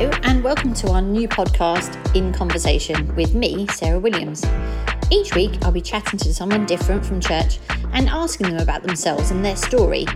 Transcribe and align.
And 0.00 0.42
welcome 0.42 0.72
to 0.76 0.92
our 0.92 1.02
new 1.02 1.28
podcast, 1.28 2.16
In 2.16 2.32
Conversation, 2.32 3.14
with 3.16 3.34
me, 3.34 3.66
Sarah 3.66 3.98
Williams. 3.98 4.42
Each 5.10 5.34
week, 5.34 5.58
I'll 5.60 5.72
be 5.72 5.82
chatting 5.82 6.18
to 6.20 6.32
someone 6.32 6.64
different 6.64 7.04
from 7.04 7.20
church 7.20 7.58
and 7.92 8.08
asking 8.08 8.48
them 8.48 8.62
about 8.62 8.82
themselves 8.82 9.30
and 9.30 9.44
their 9.44 9.56
story, 9.56 10.06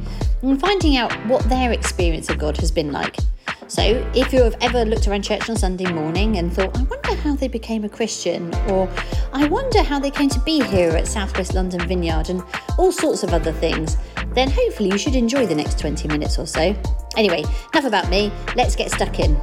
and 0.40 0.58
finding 0.58 0.96
out 0.96 1.12
what 1.26 1.46
their 1.50 1.70
experience 1.70 2.30
of 2.30 2.38
God 2.38 2.56
has 2.56 2.70
been 2.70 2.92
like. 2.92 3.18
So, 3.66 3.82
if 4.14 4.32
you 4.32 4.42
have 4.42 4.56
ever 4.62 4.86
looked 4.86 5.06
around 5.06 5.20
church 5.20 5.50
on 5.50 5.56
Sunday 5.56 5.92
morning 5.92 6.38
and 6.38 6.50
thought, 6.50 6.74
I 6.78 6.82
wonder 6.84 7.14
how 7.16 7.34
they 7.34 7.48
became 7.48 7.84
a 7.84 7.88
Christian, 7.90 8.54
or 8.70 8.88
I 9.34 9.46
wonder 9.48 9.82
how 9.82 9.98
they 9.98 10.10
came 10.10 10.30
to 10.30 10.40
be 10.40 10.62
here 10.62 10.92
at 10.92 11.06
Southwest 11.06 11.52
London 11.52 11.86
Vineyard, 11.86 12.30
and 12.30 12.42
all 12.78 12.90
sorts 12.90 13.22
of 13.22 13.34
other 13.34 13.52
things, 13.52 13.98
then 14.32 14.50
hopefully 14.50 14.88
you 14.88 14.96
should 14.96 15.14
enjoy 15.14 15.44
the 15.44 15.54
next 15.54 15.78
20 15.78 16.08
minutes 16.08 16.38
or 16.38 16.46
so. 16.46 16.74
Anyway, 17.18 17.44
enough 17.74 17.84
about 17.84 18.08
me, 18.08 18.32
let's 18.56 18.74
get 18.74 18.90
stuck 18.90 19.20
in. 19.20 19.38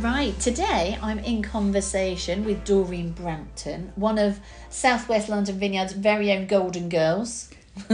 Right, 0.00 0.38
today 0.38 0.96
I'm 1.02 1.18
in 1.18 1.42
conversation 1.42 2.44
with 2.44 2.64
Doreen 2.64 3.10
Brampton, 3.10 3.92
one 3.96 4.16
of 4.16 4.38
Southwest 4.70 5.28
London 5.28 5.58
Vineyard's 5.58 5.92
very 5.92 6.30
own 6.30 6.46
Golden 6.46 6.88
Girls. 6.88 7.50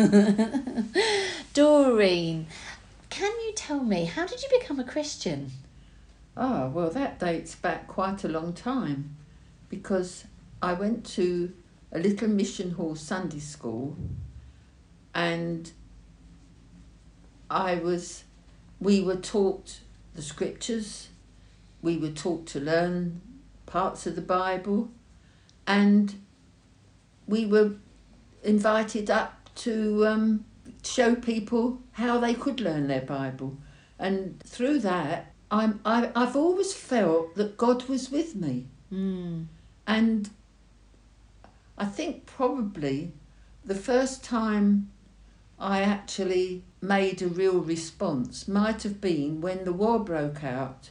Doreen, 1.55 2.47
can 3.09 3.33
you 3.47 3.53
tell 3.57 3.83
me, 3.83 4.05
how 4.05 4.27
did 4.27 4.43
you 4.43 4.49
become 4.61 4.79
a 4.79 4.85
Christian? 4.85 5.51
Ah, 6.37 6.67
well, 6.67 6.91
that 6.91 7.19
dates 7.19 7.55
back 7.55 7.89
quite 7.89 8.23
a 8.23 8.29
long 8.29 8.53
time 8.53 9.17
because 9.71 10.27
I 10.61 10.75
went 10.75 11.07
to 11.15 11.55
a 11.91 11.99
little 11.99 12.29
mission 12.29 12.73
hall 12.73 12.97
Sunday 12.97 13.39
school 13.39 13.97
and 15.15 15.73
I 17.49 17.77
was, 17.77 18.25
we 18.79 19.01
were 19.01 19.17
taught 19.17 19.81
the 20.15 20.21
scriptures, 20.21 21.09
we 21.85 21.99
were 21.99 22.11
taught 22.11 22.47
to 22.47 22.59
learn 22.59 23.21
parts 23.67 24.07
of 24.07 24.17
the 24.17 24.23
Bible, 24.23 24.91
and 25.67 26.15
we 27.29 27.45
were 27.45 27.73
invited 28.43 29.11
up 29.11 29.51
to 29.55 30.07
um, 30.07 30.45
show 30.83 31.15
people 31.15 31.83
how 31.93 32.19
they 32.19 32.33
could 32.33 32.59
learn 32.61 32.89
their 32.89 33.03
Bible. 33.03 33.59
And 33.99 34.43
through 34.43 34.79
that, 34.81 35.33
I'm, 35.51 35.81
I, 35.85 36.11
I've 36.17 36.35
always 36.35 36.73
felt 36.73 37.35
that 37.37 37.59
God 37.59 37.85
was 37.85 38.11
with 38.11 38.35
me. 38.35 38.67
Mm. 38.91 39.47
And 39.87 40.31
I 41.77 41.85
think 41.85 42.25
probably 42.25 43.13
the 43.63 43.75
first 43.75 44.25
time 44.25 44.91
I 45.59 45.83
actually 45.83 46.65
made 46.81 47.21
a 47.21 47.29
real 47.29 47.61
response 47.61 48.49
might 48.49 48.83
have 48.85 49.01
been 49.03 49.43
when 49.43 49.65
the 49.65 49.73
war 49.73 49.99
broke 49.99 50.43
out 50.43 50.91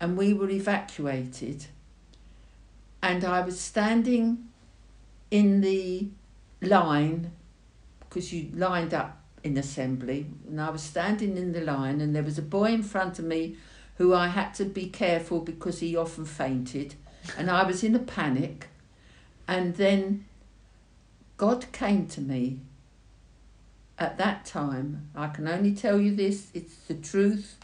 and 0.00 0.16
we 0.16 0.32
were 0.34 0.50
evacuated. 0.50 1.66
And 3.02 3.24
I 3.24 3.40
was 3.40 3.60
standing 3.60 4.48
in 5.30 5.60
the 5.60 6.08
line 6.60 7.32
because 8.00 8.32
you 8.32 8.50
lined 8.54 8.94
up 8.94 9.20
in 9.44 9.56
assembly, 9.56 10.26
and 10.48 10.60
I 10.60 10.70
was 10.70 10.82
standing 10.82 11.36
in 11.36 11.52
the 11.52 11.60
line, 11.60 12.00
and 12.00 12.14
there 12.14 12.22
was 12.22 12.38
a 12.38 12.42
boy 12.42 12.72
in 12.72 12.82
front 12.82 13.18
of 13.18 13.24
me 13.24 13.56
who 13.98 14.14
I 14.14 14.28
had 14.28 14.54
to 14.54 14.64
be 14.64 14.88
careful 14.88 15.40
because 15.40 15.80
he 15.80 15.96
often 15.96 16.24
fainted, 16.24 16.94
and 17.38 17.50
I 17.50 17.64
was 17.64 17.84
in 17.84 17.94
a 17.94 18.00
panic. 18.00 18.68
And 19.48 19.76
then 19.76 20.24
God 21.36 21.70
came 21.72 22.06
to 22.08 22.20
me 22.20 22.60
at 23.98 24.18
that 24.18 24.44
time. 24.44 25.08
I 25.14 25.28
can 25.28 25.46
only 25.46 25.74
tell 25.74 26.00
you 26.00 26.14
this, 26.14 26.48
it's 26.54 26.76
the 26.88 26.94
truth. 26.94 27.56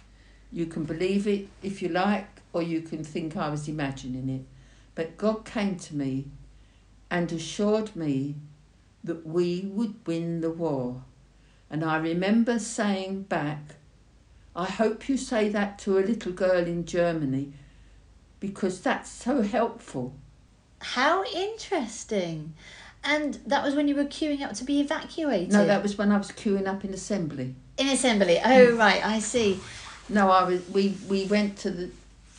You 0.52 0.66
can 0.66 0.84
believe 0.84 1.26
it 1.26 1.48
if 1.62 1.80
you 1.80 1.88
like, 1.88 2.28
or 2.52 2.62
you 2.62 2.82
can 2.82 3.02
think 3.02 3.36
I 3.36 3.48
was 3.48 3.68
imagining 3.68 4.28
it. 4.28 4.42
But 4.94 5.16
God 5.16 5.44
came 5.44 5.76
to 5.76 5.96
me 5.96 6.26
and 7.10 7.32
assured 7.32 7.96
me 7.96 8.36
that 9.04 9.26
we 9.26 9.62
would 9.62 10.06
win 10.06 10.40
the 10.40 10.50
war. 10.50 11.02
And 11.70 11.82
I 11.82 11.96
remember 11.96 12.58
saying 12.58 13.22
back, 13.22 13.76
I 14.54 14.66
hope 14.66 15.08
you 15.08 15.16
say 15.16 15.48
that 15.48 15.78
to 15.80 15.98
a 15.98 16.00
little 16.00 16.32
girl 16.32 16.66
in 16.66 16.84
Germany 16.84 17.54
because 18.40 18.80
that's 18.80 19.08
so 19.10 19.40
helpful. 19.40 20.14
How 20.80 21.24
interesting. 21.24 22.52
And 23.04 23.34
that 23.46 23.64
was 23.64 23.74
when 23.74 23.88
you 23.88 23.94
were 23.94 24.04
queuing 24.04 24.42
up 24.42 24.52
to 24.54 24.64
be 24.64 24.80
evacuated? 24.80 25.52
No, 25.52 25.66
that 25.66 25.82
was 25.82 25.96
when 25.96 26.12
I 26.12 26.18
was 26.18 26.28
queuing 26.28 26.66
up 26.66 26.84
in 26.84 26.92
assembly. 26.92 27.54
In 27.78 27.88
assembly. 27.88 28.38
Oh, 28.44 28.72
hmm. 28.72 28.78
right, 28.78 29.04
I 29.04 29.18
see. 29.18 29.58
No, 30.08 30.30
I 30.30 30.44
was. 30.44 30.68
We 30.68 30.96
we 31.08 31.24
went 31.26 31.56
to 31.58 31.70
the 31.70 31.90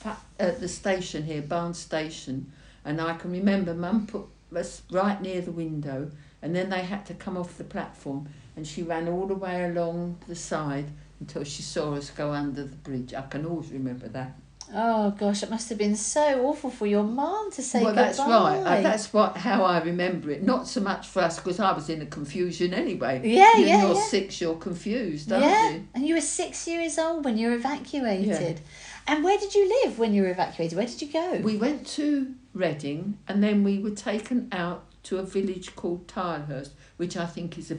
at 0.06 0.18
uh, 0.40 0.52
the 0.60 0.68
station 0.68 1.24
here, 1.24 1.42
Barnes 1.42 1.80
Station, 1.80 2.52
and 2.84 3.00
I 3.00 3.16
can 3.16 3.32
remember 3.32 3.74
Mum 3.74 4.08
put 4.08 4.26
us 4.56 4.82
right 4.92 5.22
near 5.22 5.42
the 5.42 5.52
window, 5.52 6.12
and 6.42 6.56
then 6.56 6.70
they 6.70 6.82
had 6.82 7.06
to 7.08 7.14
come 7.14 7.38
off 7.38 7.58
the 7.58 7.64
platform, 7.64 8.28
and 8.56 8.68
she 8.68 8.84
ran 8.84 9.08
all 9.08 9.28
the 9.28 9.36
way 9.36 9.64
along 9.64 10.18
the 10.28 10.36
side 10.36 10.86
until 11.20 11.44
she 11.44 11.62
saw 11.62 11.96
us 11.96 12.10
go 12.10 12.32
under 12.34 12.64
the 12.64 12.76
bridge. 12.76 13.14
I 13.14 13.22
can 13.22 13.46
always 13.46 13.72
remember 13.72 14.08
that. 14.10 14.34
Oh 14.74 15.12
gosh, 15.12 15.44
it 15.44 15.50
must 15.50 15.70
have 15.70 15.78
been 15.78 15.96
so 15.96 16.46
awful 16.46 16.70
for 16.70 16.86
your 16.86 17.04
mum 17.04 17.52
to 17.52 17.62
say 17.62 17.80
that. 17.80 17.86
well, 17.86 17.94
goodbye. 17.94 18.04
that's 18.04 18.20
right. 18.20 18.80
Uh, 18.80 18.82
that's 18.82 19.14
what 19.14 19.38
how 19.38 19.64
I 19.64 19.82
remember 19.82 20.32
it. 20.32 20.44
Not 20.44 20.68
so 20.68 20.82
much 20.82 21.08
for 21.08 21.22
us 21.22 21.38
because 21.38 21.60
I 21.60 21.74
was 21.74 21.90
in 21.90 22.02
a 22.02 22.06
confusion 22.06 22.74
anyway. 22.74 23.22
Yeah, 23.24 23.58
you, 23.58 23.66
yeah, 23.66 23.82
You're 23.84 23.96
yeah. 23.96 24.02
six, 24.02 24.42
you're 24.42 24.56
confused, 24.56 25.32
aren't 25.32 25.46
yeah, 25.46 25.70
you? 25.72 25.88
and 25.94 26.08
you 26.08 26.16
were 26.16 26.22
six 26.22 26.68
years 26.68 26.98
old 26.98 27.26
when 27.26 27.38
you 27.38 27.50
were 27.50 27.56
evacuated. 27.56 28.60
Yeah. 28.60 28.66
And 29.06 29.24
where 29.24 29.38
did 29.38 29.54
you 29.54 29.68
live 29.84 30.00
when 30.00 30.14
you 30.14 30.24
were 30.24 30.30
evacuated? 30.30 30.78
Where 30.78 30.88
did 30.88 31.02
you 31.02 31.12
go? 31.12 31.40
We 31.44 31.58
went 31.58 31.86
to 31.88 32.34
Reading 32.54 33.18
and 33.28 33.44
then 33.44 33.64
we 33.64 33.80
were 33.80 33.92
taken 33.92 34.48
out 34.52 34.86
to 35.04 35.18
a 35.18 35.24
village 35.24 35.76
called 35.76 36.08
Tilehurst, 36.08 36.70
which 36.98 37.18
I 37.18 37.26
think 37.26 37.58
is 37.58 37.72
a 37.72 37.78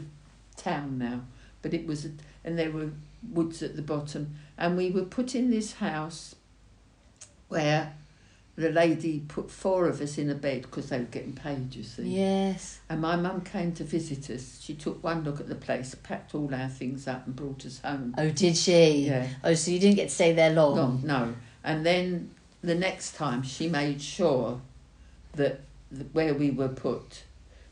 town 0.57 0.99
now, 0.99 1.23
but 1.63 1.73
it 1.73 1.87
was, 1.87 2.05
a, 2.05 2.11
and 2.45 2.59
there 2.59 2.71
were 2.71 2.91
woods 3.31 3.63
at 3.63 3.77
the 3.77 3.83
bottom, 3.83 4.35
and 4.59 4.77
we 4.77 4.91
were 4.91 5.05
put 5.05 5.35
in 5.35 5.51
this 5.51 5.75
house 5.75 6.35
where 7.55 7.95
the 8.57 8.71
lady 8.71 9.21
put 9.27 9.51
four 9.51 9.89
of 9.89 10.01
us 10.01 10.17
in 10.19 10.31
a 10.31 10.35
bed 10.35 10.63
because 10.63 10.89
they 10.91 10.99
were 10.99 11.05
getting 11.05 11.33
paid, 11.33 11.75
you 11.75 11.83
see. 11.83 12.03
yes. 12.05 12.79
And 12.89 13.01
my 13.01 13.17
mum 13.17 13.41
came 13.41 13.73
to 13.73 13.85
visit 13.85 14.31
us. 14.31 14.61
She 14.63 14.75
took 14.75 15.03
one 15.03 15.25
look 15.25 15.41
at 15.41 15.49
the 15.49 15.55
place, 15.57 15.95
packed 16.03 16.35
all 16.37 16.55
our 16.55 16.69
things 16.69 17.09
up, 17.09 17.27
and 17.27 17.35
brought 17.35 17.65
us 17.67 17.81
home. 17.85 18.15
Oh, 18.17 18.31
did 18.31 18.57
she? 18.57 19.07
Yeah. 19.07 19.27
Oh, 19.43 19.55
so 19.55 19.71
you 19.73 19.79
didn't 19.81 19.97
get 19.97 20.09
to 20.11 20.15
stay 20.15 20.33
there 20.33 20.53
long. 20.53 21.01
No, 21.05 21.25
no. 21.25 21.35
And 21.65 21.85
then 21.85 22.31
the 22.63 22.75
next 22.77 23.17
time 23.17 23.43
she 23.43 23.69
made 23.69 24.01
sure 24.01 24.61
that 25.33 25.63
th- 25.93 26.07
where 26.13 26.35
we 26.35 26.51
were 26.53 26.69
put, 26.69 27.25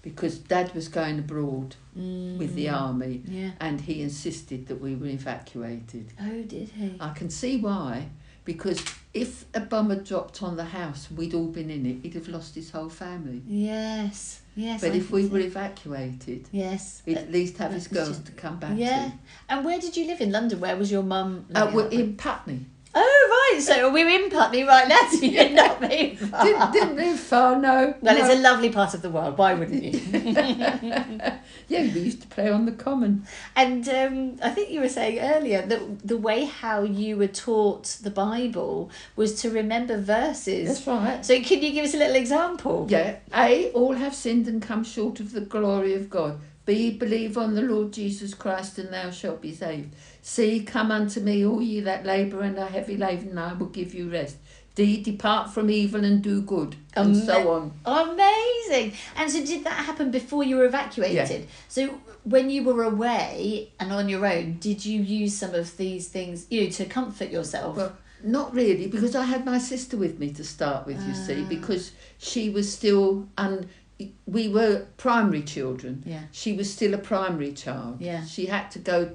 because 0.03 0.38
Dad 0.38 0.75
was 0.75 0.88
going 0.88 1.19
abroad 1.20 1.76
Mm. 1.97 2.38
with 2.38 2.54
the 2.54 2.70
army, 2.70 3.22
Yeah. 3.28 3.50
and 3.60 3.82
he 3.82 4.00
insisted 4.03 4.66
that 4.69 4.81
we 4.81 4.97
were 4.97 5.06
evacuated. 5.09 6.06
Oh, 6.20 6.43
did 6.43 6.70
he? 6.70 6.97
I 6.99 7.10
can 7.10 7.28
see 7.31 7.59
why, 7.59 8.09
because 8.44 8.82
if 9.14 9.44
a 9.54 9.60
bomb 9.60 9.91
had 9.91 10.04
dropped 10.04 10.42
on 10.42 10.56
the 10.56 10.64
house, 10.64 11.08
we'd 11.10 11.34
all 11.34 11.47
been 11.48 11.70
in 11.70 11.84
it, 11.86 11.98
he'd 12.03 12.14
have 12.14 12.28
lost 12.28 12.54
his 12.54 12.70
whole 12.70 12.88
family. 12.88 13.42
Yes. 13.47 14.41
Yes. 14.56 14.80
But 14.80 14.92
I 14.92 14.97
if 14.97 15.10
we 15.10 15.26
were 15.26 15.38
evacuated, 15.38 16.48
Yes. 16.52 17.02
he'd 17.06 17.19
at 17.19 17.31
least 17.32 17.56
have 17.58 17.72
his 17.72 17.88
girls 17.88 18.08
just- 18.08 18.26
to 18.26 18.32
come 18.32 18.58
back 18.58 18.72
Yeah. 18.76 19.06
to. 19.06 19.12
And 19.49 19.64
where 19.64 19.78
did 19.81 19.96
you 19.96 20.06
live 20.06 20.20
in 20.20 20.31
London? 20.32 20.61
Where 20.61 20.76
was 20.76 20.90
your 20.90 21.02
mum? 21.02 21.46
Uh, 21.55 21.70
we're 21.72 21.88
in 21.88 22.17
Putney. 22.17 22.67
Oh, 22.94 23.50
right. 23.55 23.62
So 23.62 23.91
we're 23.93 24.09
in 24.09 24.29
Putney 24.31 24.65
right 24.65 24.87
now. 24.87 25.00
So 25.11 25.25
you're 25.25 25.49
not 25.50 25.81
very 25.81 26.15
far. 26.17 26.44
Didn't, 26.44 26.73
didn't 26.73 26.97
live 26.97 27.19
far, 27.19 27.59
no. 27.59 27.94
Well, 28.00 28.15
no. 28.19 28.25
it's 28.25 28.35
a 28.35 28.41
lovely 28.41 28.71
part 28.71 28.93
of 28.94 29.03
the 29.03 29.11
world. 29.11 29.39
Why 29.39 29.55
wouldn't 29.55 29.83
you? 29.83 31.33
Yeah, 31.69 31.83
we 31.83 32.00
used 32.00 32.21
to 32.23 32.29
play 32.29 32.50
on 32.50 32.67
the 32.67 32.73
common. 32.73 33.27
and 33.56 33.89
um, 33.89 34.37
I 34.43 34.50
think 34.50 34.71
you 34.71 34.81
were 34.81 34.91
saying 34.91 35.21
earlier 35.21 35.62
that 35.65 36.06
the 36.06 36.19
way 36.19 36.44
how 36.44 36.83
you 36.83 37.17
were 37.17 37.29
taught 37.29 37.85
the 38.03 38.11
Bible 38.11 38.91
was 39.17 39.41
to 39.43 39.49
remember 39.50 39.99
verses. 39.99 40.69
That's 40.69 40.87
right. 40.87 41.25
So 41.25 41.41
can 41.41 41.62
you 41.62 41.73
give 41.73 41.87
us 41.87 41.94
a 41.94 41.99
little 41.99 42.17
example? 42.17 42.87
Yeah. 42.91 43.17
A, 43.35 43.71
all 43.71 43.94
have 43.94 44.15
sinned 44.15 44.49
and 44.49 44.61
come 44.61 44.85
short 44.85 45.19
of 45.21 45.33
the 45.33 45.41
glory 45.41 45.94
of 45.94 46.11
God. 46.11 46.41
B, 46.64 46.91
believe 46.93 47.37
on 47.37 47.55
the 47.55 47.62
Lord 47.62 47.93
Jesus 47.93 48.35
Christ 48.35 48.79
and 48.79 48.93
thou 48.93 49.11
shalt 49.11 49.41
be 49.43 49.53
saved. 49.53 49.94
C, 50.23 50.61
come 50.62 50.91
unto 50.93 51.20
me, 51.20 51.44
all 51.44 51.61
ye 51.61 51.81
that 51.81 52.06
labour 52.06 52.43
and 52.43 52.59
are 52.59 52.69
heavy 52.69 52.97
laden, 52.97 53.31
and 53.31 53.41
I 53.41 53.53
will 53.55 53.67
give 53.67 53.94
you 53.94 54.09
rest. 54.11 54.37
D, 54.75 55.03
depart 55.03 55.50
from 55.53 55.69
evil 55.70 56.05
and 56.05 56.23
do 56.23 56.41
good. 56.41 56.76
And 56.94 57.14
Ama- 57.17 57.25
so 57.26 57.53
on. 57.53 57.73
Amazing. 57.85 58.93
And 59.17 59.31
so 59.31 59.44
did 59.44 59.64
that 59.64 59.85
happen 59.85 60.11
before 60.11 60.44
you 60.44 60.56
were 60.56 60.64
evacuated? 60.64 61.47
So 61.69 61.99
when 62.25 62.49
you 62.49 62.62
were 62.62 62.85
away 62.85 63.70
and 63.81 63.93
on 63.93 64.08
your 64.08 64.25
own, 64.25 64.58
did 64.61 64.85
you 64.85 65.03
use 65.03 65.37
some 65.37 65.55
of 65.55 65.76
these 65.76 66.08
things, 66.08 66.47
you 66.49 66.65
know, 66.65 66.70
to 66.70 66.85
comfort 66.87 67.31
yourself? 67.31 67.76
Well, 67.76 67.97
not 68.25 68.55
really, 68.55 68.87
because 68.87 69.17
I 69.17 69.25
had 69.25 69.44
my 69.44 69.58
sister 69.58 69.97
with 69.97 70.19
me 70.20 70.31
to 70.35 70.44
start 70.44 70.87
with, 70.87 71.05
you 71.08 71.15
see, 71.15 71.43
Ah. 71.44 71.49
because 71.49 71.91
she 72.19 72.49
was 72.50 72.73
still 72.73 73.26
un 73.37 73.69
we 74.26 74.49
were 74.49 74.87
primary 74.96 75.43
children. 75.43 76.02
Yeah. 76.06 76.22
She 76.32 76.52
was 76.52 76.72
still 76.72 76.94
a 76.94 76.99
primary 76.99 77.52
child. 77.52 78.00
Yeah. 78.00 78.25
She 78.25 78.46
had 78.46 78.70
to 78.72 78.78
go 78.78 79.12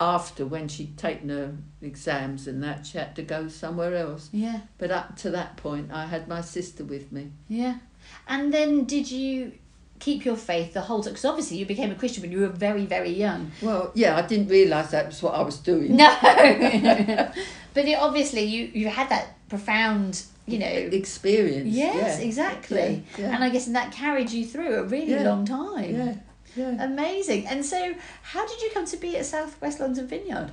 after 0.00 0.46
when 0.46 0.66
she'd 0.66 0.96
taken 0.96 1.28
her 1.28 1.54
exams 1.82 2.46
and 2.46 2.62
that. 2.62 2.86
She 2.86 2.98
had 2.98 3.14
to 3.16 3.22
go 3.22 3.48
somewhere 3.48 3.94
else. 3.94 4.30
Yeah. 4.32 4.60
But 4.78 4.90
up 4.90 5.16
to 5.18 5.30
that 5.30 5.56
point, 5.56 5.90
I 5.92 6.06
had 6.06 6.26
my 6.26 6.40
sister 6.40 6.84
with 6.84 7.12
me. 7.12 7.32
Yeah. 7.48 7.76
And 8.26 8.52
then 8.52 8.84
did 8.84 9.10
you 9.10 9.52
keep 9.98 10.24
your 10.24 10.36
faith 10.36 10.72
the 10.72 10.80
whole 10.80 11.02
time? 11.02 11.12
Because 11.12 11.26
obviously 11.26 11.58
you 11.58 11.66
became 11.66 11.90
a 11.90 11.94
Christian 11.94 12.22
when 12.22 12.32
you 12.32 12.40
were 12.40 12.48
very, 12.48 12.86
very 12.86 13.10
young. 13.10 13.52
Well, 13.60 13.92
yeah, 13.94 14.16
I 14.16 14.22
didn't 14.22 14.48
realise 14.48 14.88
that 14.88 15.06
was 15.06 15.22
what 15.22 15.34
I 15.34 15.42
was 15.42 15.58
doing. 15.58 15.96
No. 15.96 16.16
but 16.22 17.84
it, 17.84 17.98
obviously 17.98 18.42
you, 18.44 18.70
you 18.72 18.88
had 18.88 19.10
that 19.10 19.36
profound, 19.48 20.24
you 20.52 20.58
know. 20.58 20.66
experience. 20.66 21.68
Yes, 21.68 22.18
yeah. 22.18 22.26
exactly. 22.26 23.04
Yeah, 23.16 23.26
yeah. 23.26 23.34
And 23.34 23.44
I 23.44 23.50
guess 23.50 23.66
that 23.66 23.92
carried 23.92 24.30
you 24.30 24.44
through 24.44 24.74
a 24.76 24.84
really 24.84 25.18
long 25.18 25.44
time. 25.44 25.94
yeah, 25.94 26.14
yeah. 26.56 26.84
Amazing. 26.84 27.46
And 27.46 27.64
so, 27.64 27.94
how 28.22 28.46
did 28.46 28.60
you 28.62 28.70
come 28.72 28.86
to 28.86 28.96
be 28.96 29.16
at 29.16 29.26
Southwest 29.26 29.80
London 29.80 30.06
Vineyard? 30.06 30.52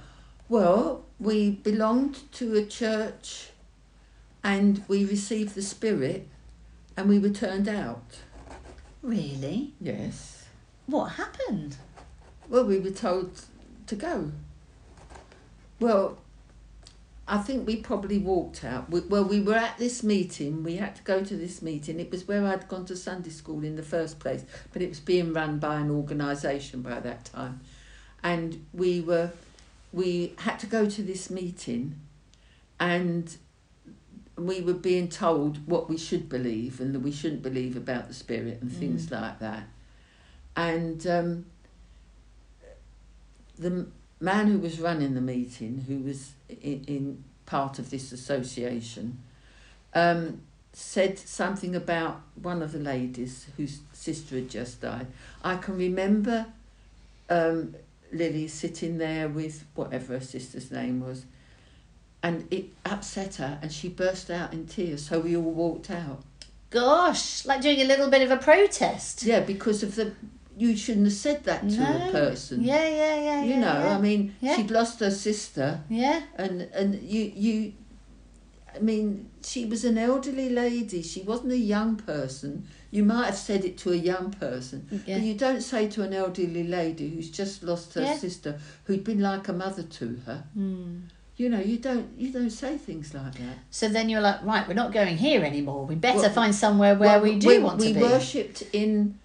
Well, 0.50 1.04
we 1.20 1.52
belonged 1.52 2.32
to 2.34 2.56
a 2.56 2.66
church 2.66 3.50
and 4.44 4.84
we 4.88 5.04
received 5.04 5.56
the 5.56 5.62
Spirit 5.62 6.28
and 6.96 7.10
we 7.10 7.20
were 7.20 7.30
turned 7.30 7.68
out. 7.68 8.20
Really? 9.02 9.74
Yes. 9.80 10.46
What 10.86 11.10
happened? 11.14 11.76
Well, 12.50 12.64
we 12.64 12.80
were 12.80 12.92
told 12.92 13.42
to 13.88 13.96
go. 13.96 14.32
Well, 15.80 16.18
I 17.30 17.40
think 17.40 17.68
we 17.68 17.76
probably 17.76 18.18
walked 18.18 18.64
out. 18.64 18.90
We, 18.90 19.02
well, 19.02 19.26
we 19.26 19.42
were 19.42 19.56
at 19.56 19.78
this 19.78 20.02
meeting. 20.02 20.64
We 20.64 20.78
had 20.78 20.96
to 20.96 21.04
go 21.04 21.24
to 21.24 21.36
this 21.36 21.62
meeting. 21.62 22.00
It 22.00 22.10
was 22.10 22.26
where 22.26 22.46
I'd 22.46 22.70
gone 22.70 22.86
to 22.86 22.96
Sunday 22.96 23.32
school 23.32 23.66
in 23.66 23.76
the 23.76 23.84
first 23.84 24.20
place, 24.20 24.46
but 24.72 24.82
it 24.82 24.88
was 24.88 25.02
being 25.02 25.34
run 25.34 25.60
by 25.60 25.76
an 25.76 25.92
organisation 25.92 26.82
by 26.82 27.02
that 27.02 27.26
time, 27.26 27.60
and 28.24 28.66
we 28.74 29.02
were, 29.02 29.32
we 29.92 30.36
had 30.40 30.58
to 30.60 30.68
go 30.68 30.90
to 30.90 31.04
this 31.04 31.30
meeting, 31.30 32.00
and 32.80 33.36
we 34.38 34.62
were 34.62 34.74
being 34.74 35.10
told 35.10 35.68
what 35.68 35.90
we 35.90 35.98
should 35.98 36.30
believe 36.30 36.80
and 36.80 36.96
that 36.96 37.00
we 37.00 37.12
shouldn't 37.12 37.42
believe 37.42 37.76
about 37.76 38.08
the 38.08 38.14
spirit 38.14 38.62
and 38.62 38.72
things 38.72 39.12
like 39.12 39.40
that, 39.40 39.64
and. 40.56 41.06
Um, 41.06 41.46
the 43.60 43.88
man 44.20 44.48
who 44.48 44.60
was 44.60 44.80
running 44.80 45.14
the 45.14 45.22
meeting, 45.22 45.86
who 45.88 46.00
was 46.00 46.32
in, 46.50 46.84
in 46.88 47.24
part 47.46 47.80
of 47.80 47.90
this 47.90 48.12
association, 48.12 49.20
um, 49.94 50.42
said 50.74 51.18
something 51.18 51.76
about 51.76 52.22
one 52.42 52.62
of 52.62 52.72
the 52.72 52.80
ladies 52.80 53.48
whose 53.58 53.80
sister 53.94 54.36
had 54.36 54.50
just 54.50 54.82
died. 54.82 55.08
I 55.44 55.56
can 55.56 55.78
remember 55.78 56.46
um, 57.30 57.76
Lily 58.12 58.48
sitting 58.48 58.98
there 58.98 59.28
with 59.28 59.66
whatever 59.76 60.14
her 60.14 60.20
sister's 60.20 60.72
name 60.72 61.02
was, 61.02 61.26
and 62.24 62.48
it 62.52 62.66
upset 62.86 63.36
her, 63.36 63.60
and 63.62 63.72
she 63.72 63.90
burst 63.90 64.30
out 64.30 64.54
in 64.54 64.68
tears. 64.68 65.08
So 65.08 65.20
we 65.20 65.36
all 65.36 65.44
walked 65.44 65.90
out. 65.92 66.24
Gosh, 66.70 67.46
like 67.46 67.62
doing 67.62 67.82
a 67.82 67.86
little 67.86 68.10
bit 68.10 68.22
of 68.22 68.32
a 68.32 68.38
protest. 68.38 69.24
Yeah, 69.24 69.40
because 69.40 69.84
of 69.84 69.96
the. 69.96 70.14
You 70.58 70.76
shouldn't 70.76 71.06
have 71.06 71.14
said 71.14 71.44
that 71.44 71.62
to 71.70 71.80
No. 71.80 72.08
a 72.08 72.12
person. 72.12 72.64
Yeah, 72.64 72.88
yeah, 72.90 73.16
yeah. 73.28 73.44
You 73.44 73.50
yeah, 73.52 73.60
know, 73.60 73.80
yeah. 73.86 73.98
I 73.98 74.02
mean, 74.02 74.36
Yeah. 74.42 74.56
she'd 74.56 74.72
lost 74.72 75.00
her 75.02 75.12
sister, 75.12 75.82
Yeah. 75.90 76.22
and 76.36 76.62
and 76.74 76.90
you 77.04 77.32
you, 77.36 77.74
I 78.76 78.80
mean, 78.80 79.30
she 79.44 79.66
was 79.66 79.86
an 79.86 79.98
elderly 79.98 80.50
lady. 80.50 81.02
She 81.04 81.22
wasn't 81.22 81.52
a 81.54 81.58
young 81.76 81.96
person. 81.98 82.66
You 82.92 83.04
might 83.04 83.26
have 83.28 83.38
said 83.38 83.66
it 83.66 83.78
to 83.80 83.92
a 83.92 83.96
young 83.96 84.32
person, 84.32 84.88
Yeah. 85.06 85.18
but 85.18 85.24
you 85.28 85.36
don't 85.36 85.62
say 85.62 85.88
to 85.90 86.04
an 86.04 86.14
elderly 86.14 86.64
lady 86.64 87.10
who's 87.10 87.30
just 87.30 87.62
lost 87.64 87.94
her 87.96 88.16
sister, 88.16 88.60
who'd 88.86 89.04
been 89.04 89.20
like 89.20 89.48
a 89.48 89.54
mother 89.54 89.84
to 90.00 90.08
her. 90.26 90.44
Hmm. 90.54 90.96
You 91.36 91.50
know, 91.50 91.60
you 91.60 91.78
don't 91.78 92.08
you 92.18 92.32
don't 92.32 92.50
say 92.64 92.78
things 92.78 93.14
like 93.14 93.34
that. 93.36 93.58
So 93.70 93.90
then 93.90 94.10
you're 94.10 94.22
like, 94.30 94.44
right, 94.44 94.68
we're 94.68 94.74
not 94.84 94.92
going 94.92 95.18
here 95.18 95.44
anymore. 95.44 95.86
We 95.86 95.96
better 95.96 96.20
Well, 96.20 96.32
find 96.42 96.54
somewhere 96.56 96.96
where 96.96 97.20
Well, 97.20 97.22
we 97.22 97.38
do 97.38 97.48
we, 97.48 97.60
want 97.60 97.80
we 97.80 97.90
to 97.90 97.94
be. 97.94 98.02
worshipped 98.02 98.64
in 98.74 99.20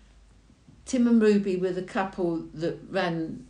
Tim 0.85 1.07
and 1.07 1.23
Ruby 1.23 1.57
were 1.57 1.73
the 1.73 1.83
couple 1.83 2.45
that 2.55 2.79
ran, 2.91 3.47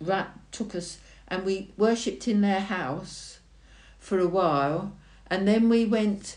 ran 0.00 0.26
took 0.52 0.74
us 0.74 0.98
and 1.28 1.44
we 1.44 1.72
worshipped 1.76 2.28
in 2.28 2.40
their 2.40 2.60
house 2.60 3.40
for 3.98 4.18
a 4.18 4.28
while. 4.28 4.92
And 5.26 5.48
then 5.48 5.68
we 5.68 5.84
went 5.84 6.36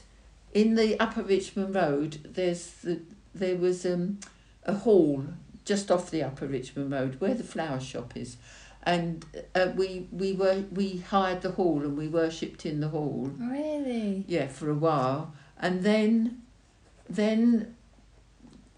in 0.53 0.75
the 0.75 0.99
upper 0.99 1.21
Richmond 1.21 1.75
Road. 1.75 2.19
There's 2.23 2.67
the 2.67 3.01
there 3.35 3.55
was 3.55 3.85
um, 3.85 4.19
a 4.63 4.73
hall 4.73 5.25
just 5.65 5.91
off 5.91 6.09
the 6.09 6.23
upper 6.23 6.47
Richmond 6.47 6.91
Road 6.91 7.19
where 7.19 7.35
the 7.35 7.43
flower 7.43 7.79
shop 7.79 8.15
is. 8.15 8.37
And 8.83 9.25
uh, 9.53 9.73
we 9.75 10.07
we 10.11 10.33
were 10.33 10.63
we 10.71 10.97
hired 10.97 11.41
the 11.41 11.51
hall 11.51 11.81
and 11.81 11.97
we 11.97 12.07
worshipped 12.07 12.65
in 12.65 12.79
the 12.79 12.87
hall. 12.89 13.31
Really? 13.37 14.23
yeah, 14.27 14.47
for 14.47 14.69
a 14.69 14.75
while, 14.75 15.33
and 15.59 15.83
then, 15.83 16.41
then, 17.09 17.75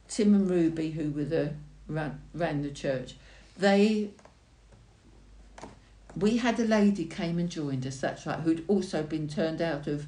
Tim 0.10 0.34
and 0.34 0.50
Ruby, 0.50 0.92
who 0.92 1.12
were 1.12 1.24
the 1.24 1.54
ran, 1.88 2.20
ran 2.34 2.62
the 2.62 2.72
church, 2.72 3.16
they. 3.58 4.10
We 6.18 6.38
had 6.38 6.60
a 6.60 6.66
lady 6.66 7.06
came 7.06 7.38
and 7.40 7.50
joined 7.50 7.86
us. 7.88 8.02
That's 8.02 8.26
right, 8.26 8.40
who'd 8.40 8.66
also 8.68 9.04
been 9.04 9.30
turned 9.30 9.62
out 9.62 9.88
of, 9.88 10.08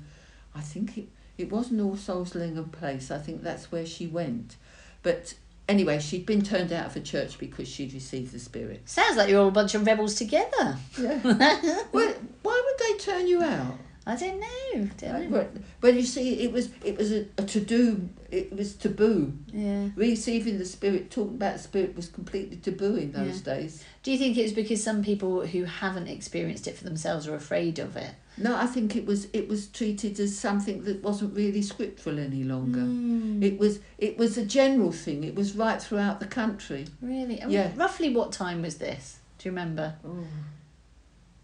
I 0.53 0.59
think 0.59 0.97
it 0.97 1.07
it 1.37 1.51
wasn't 1.51 1.81
All 1.81 1.95
Souls 1.95 2.35
Langham 2.35 2.69
Place. 2.69 3.11
I 3.11 3.19
think 3.19 3.43
that's 3.43 3.71
where 3.71 3.85
she 3.85 4.07
went, 4.07 4.57
but 5.03 5.35
anyway, 5.69 5.99
she'd 5.99 6.25
been 6.25 6.41
turned 6.41 6.71
out 6.71 6.87
of 6.87 6.95
a 6.95 6.99
church 6.99 7.37
because 7.37 7.67
she'd 7.67 7.93
received 7.93 8.33
the 8.33 8.39
Spirit. 8.39 8.81
Sounds 8.85 9.17
like 9.17 9.29
you're 9.29 9.41
all 9.41 9.47
a 9.47 9.51
bunch 9.51 9.73
of 9.75 9.85
rebels 9.85 10.15
together. 10.15 10.77
Yeah. 10.99 11.19
well, 11.91 12.13
why 12.41 12.61
would 12.65 12.87
they 12.87 12.97
turn 12.97 13.27
you 13.27 13.41
out? 13.41 13.77
I 14.05 14.15
don't 14.15 14.39
know. 14.39 14.89
Don't 14.97 15.29
know. 15.29 15.47
Well, 15.81 15.93
you 15.93 16.03
see, 16.03 16.43
it 16.43 16.51
was 16.51 16.69
it 16.83 16.97
was 16.97 17.11
a, 17.11 17.25
a 17.37 17.43
to 17.43 17.59
do. 17.59 18.09
It 18.31 18.55
was 18.55 18.75
taboo. 18.75 19.33
Yeah. 19.47 19.89
Receiving 19.95 20.57
the 20.57 20.65
spirit, 20.65 21.11
talking 21.11 21.35
about 21.35 21.57
the 21.57 21.59
spirit, 21.59 21.95
was 21.95 22.07
completely 22.07 22.57
taboo 22.57 22.95
in 22.95 23.11
those 23.11 23.41
days. 23.41 23.83
Do 24.01 24.11
you 24.11 24.17
think 24.17 24.37
it's 24.37 24.53
because 24.53 24.83
some 24.83 25.03
people 25.03 25.45
who 25.45 25.65
haven't 25.65 26.07
experienced 26.07 26.67
it 26.67 26.77
for 26.77 26.83
themselves 26.83 27.27
are 27.27 27.35
afraid 27.35 27.77
of 27.77 27.95
it? 27.95 28.11
No, 28.37 28.55
I 28.55 28.65
think 28.65 28.95
it 28.95 29.05
was 29.05 29.27
it 29.33 29.47
was 29.47 29.67
treated 29.67 30.19
as 30.19 30.37
something 30.37 30.83
that 30.85 31.03
wasn't 31.03 31.35
really 31.35 31.61
scriptural 31.61 32.17
any 32.17 32.43
longer. 32.43 32.79
Hmm. 32.79 33.43
It 33.43 33.59
was 33.59 33.79
it 33.99 34.17
was 34.17 34.35
a 34.37 34.45
general 34.45 34.91
thing. 34.91 35.23
It 35.23 35.35
was 35.35 35.55
right 35.55 35.79
throughout 35.79 36.19
the 36.19 36.27
country. 36.27 36.87
Really? 37.01 37.39
And 37.39 37.51
Yeah. 37.51 37.71
Roughly 37.75 38.09
what 38.09 38.31
time 38.31 38.63
was 38.63 38.77
this? 38.77 39.19
Do 39.37 39.49
you 39.49 39.51
remember? 39.51 39.95
Oh, 40.05 40.25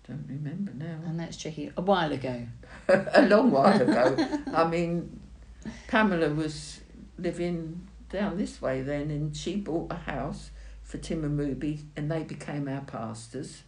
don't 0.07 0.25
remember 0.29 0.71
now. 0.73 0.97
It's 1.27 1.37
tricky. 1.37 1.71
A 1.77 1.81
while 1.81 2.11
ago. 2.11 2.45
a 2.89 3.27
long 3.27 3.51
while 3.51 3.81
ago. 3.81 4.15
I 4.53 4.67
mean, 4.67 5.19
Pamela 5.87 6.29
was 6.33 6.79
living 7.17 7.87
down 8.09 8.37
this 8.37 8.61
way 8.61 8.81
then, 8.81 9.11
and 9.11 9.35
she 9.35 9.55
bought 9.57 9.91
a 9.91 9.95
house 9.95 10.51
for 10.83 10.97
Tim 10.97 11.23
and 11.23 11.37
Ruby, 11.37 11.81
and 11.97 12.09
they 12.09 12.23
became 12.23 12.67
our 12.67 12.81
pastors, 12.81 13.63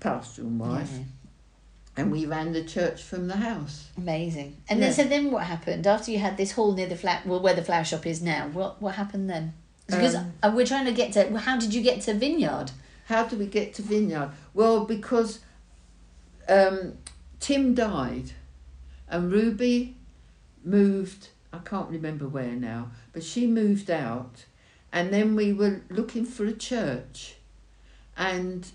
pastor 0.00 0.42
and 0.42 0.58
wife, 0.58 0.90
Yeah. 0.92 1.04
and 1.96 2.12
we 2.12 2.24
ran 2.26 2.52
the 2.52 2.64
church 2.64 3.02
from 3.02 3.28
the 3.28 3.36
house. 3.36 3.88
Amazing. 3.96 4.56
And 4.68 4.78
Yeah. 4.80 4.86
then 4.86 4.94
so 4.94 5.04
then 5.04 5.30
what 5.30 5.44
happened 5.44 5.86
after 5.86 6.10
you 6.10 6.18
had 6.18 6.36
this 6.36 6.52
hall 6.52 6.72
near 6.72 6.86
the 6.86 6.96
flat? 6.96 7.26
Well, 7.26 7.40
where 7.40 7.54
the 7.54 7.64
flower 7.64 7.84
shop 7.84 8.06
is 8.06 8.22
now. 8.22 8.48
What 8.48 8.80
what 8.80 8.94
happened 8.94 9.28
then? 9.28 9.52
Because 9.86 10.14
Um, 10.14 10.32
uh, 10.42 10.52
we're 10.54 10.66
trying 10.66 10.84
to 10.86 10.92
get 10.92 11.12
to. 11.14 11.36
How 11.38 11.58
did 11.58 11.74
you 11.74 11.82
get 11.82 12.00
to 12.02 12.14
Vineyard? 12.14 12.70
How 13.06 13.24
do 13.24 13.36
we 13.36 13.46
get 13.46 13.74
to 13.74 13.82
Vineyard? 13.82 14.30
Well, 14.54 14.84
because 14.84 15.40
um, 16.48 16.98
Tim 17.40 17.74
died, 17.74 18.32
and 19.08 19.30
Ruby 19.30 19.96
moved. 20.64 21.28
I 21.52 21.58
can't 21.58 21.90
remember 21.90 22.28
where 22.28 22.52
now, 22.52 22.90
but 23.12 23.22
she 23.24 23.46
moved 23.46 23.90
out, 23.90 24.44
and 24.92 25.12
then 25.12 25.34
we 25.36 25.52
were 25.52 25.82
looking 25.88 26.24
for 26.24 26.44
a 26.44 26.52
church, 26.52 27.36
and 28.16 28.70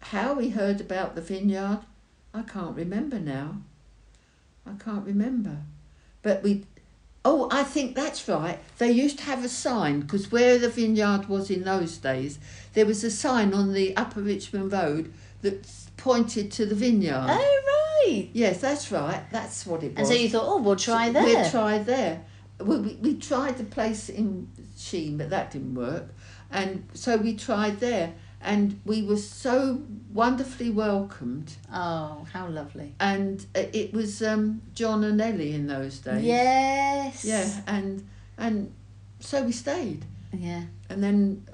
how 0.00 0.34
we 0.34 0.50
heard 0.50 0.80
about 0.80 1.14
the 1.14 1.20
Vineyard, 1.20 1.80
I 2.32 2.42
can't 2.42 2.76
remember 2.76 3.18
now. 3.18 3.62
I 4.66 4.74
can't 4.82 5.06
remember, 5.06 5.58
but 6.22 6.42
we. 6.42 6.66
Oh, 7.24 7.48
I 7.50 7.64
think 7.64 7.96
that's 7.96 8.28
right. 8.28 8.60
They 8.78 8.92
used 8.92 9.18
to 9.18 9.24
have 9.24 9.44
a 9.44 9.48
sign 9.48 10.00
because 10.00 10.30
where 10.30 10.58
the 10.58 10.68
vineyard 10.68 11.28
was 11.28 11.50
in 11.50 11.64
those 11.64 11.98
days, 11.98 12.38
there 12.74 12.86
was 12.86 13.02
a 13.02 13.10
sign 13.10 13.52
on 13.52 13.72
the 13.72 13.96
Upper 13.96 14.20
Richmond 14.20 14.70
Road 14.72 15.12
that 15.46 15.66
pointed 15.96 16.50
to 16.52 16.66
the 16.66 16.74
vineyard. 16.74 17.26
Oh 17.28 17.62
right. 18.06 18.28
Yes, 18.32 18.60
that's 18.60 18.92
right. 18.92 19.22
That's 19.30 19.66
what 19.66 19.82
it 19.82 19.90
was. 19.90 19.98
And 19.98 20.06
so 20.06 20.14
you 20.14 20.28
thought, 20.28 20.44
oh, 20.46 20.58
we'll 20.62 20.76
try 20.76 21.10
there. 21.10 21.24
We'll 21.24 21.50
try 21.50 21.78
there. 21.78 22.22
We, 22.60 22.78
we, 22.78 22.94
we 22.94 23.14
tried 23.16 23.58
the 23.58 23.64
place 23.64 24.08
in 24.08 24.48
Sheen, 24.76 25.18
but 25.18 25.30
that 25.30 25.50
didn't 25.50 25.74
work. 25.74 26.06
And 26.50 26.86
so 26.94 27.16
we 27.16 27.34
tried 27.34 27.80
there. 27.80 28.14
And 28.40 28.80
we 28.84 29.02
were 29.02 29.16
so 29.16 29.82
wonderfully 30.12 30.70
welcomed. 30.70 31.54
oh, 31.72 32.26
how 32.32 32.46
lovely. 32.48 32.94
And 33.00 33.44
uh, 33.56 33.64
it 33.72 33.92
was 33.92 34.22
um, 34.22 34.62
John 34.74 35.02
and 35.04 35.20
Ellie 35.20 35.54
in 35.54 35.66
those 35.66 35.98
days. 35.98 36.22
Yes. 36.22 37.24
Yeah, 37.24 37.48
and 37.66 38.06
And 38.38 38.72
so 39.20 39.42
we 39.42 39.52
stayed. 39.52 40.04
Yeah. 40.32 40.62
And 40.90 41.02
then 41.02 41.46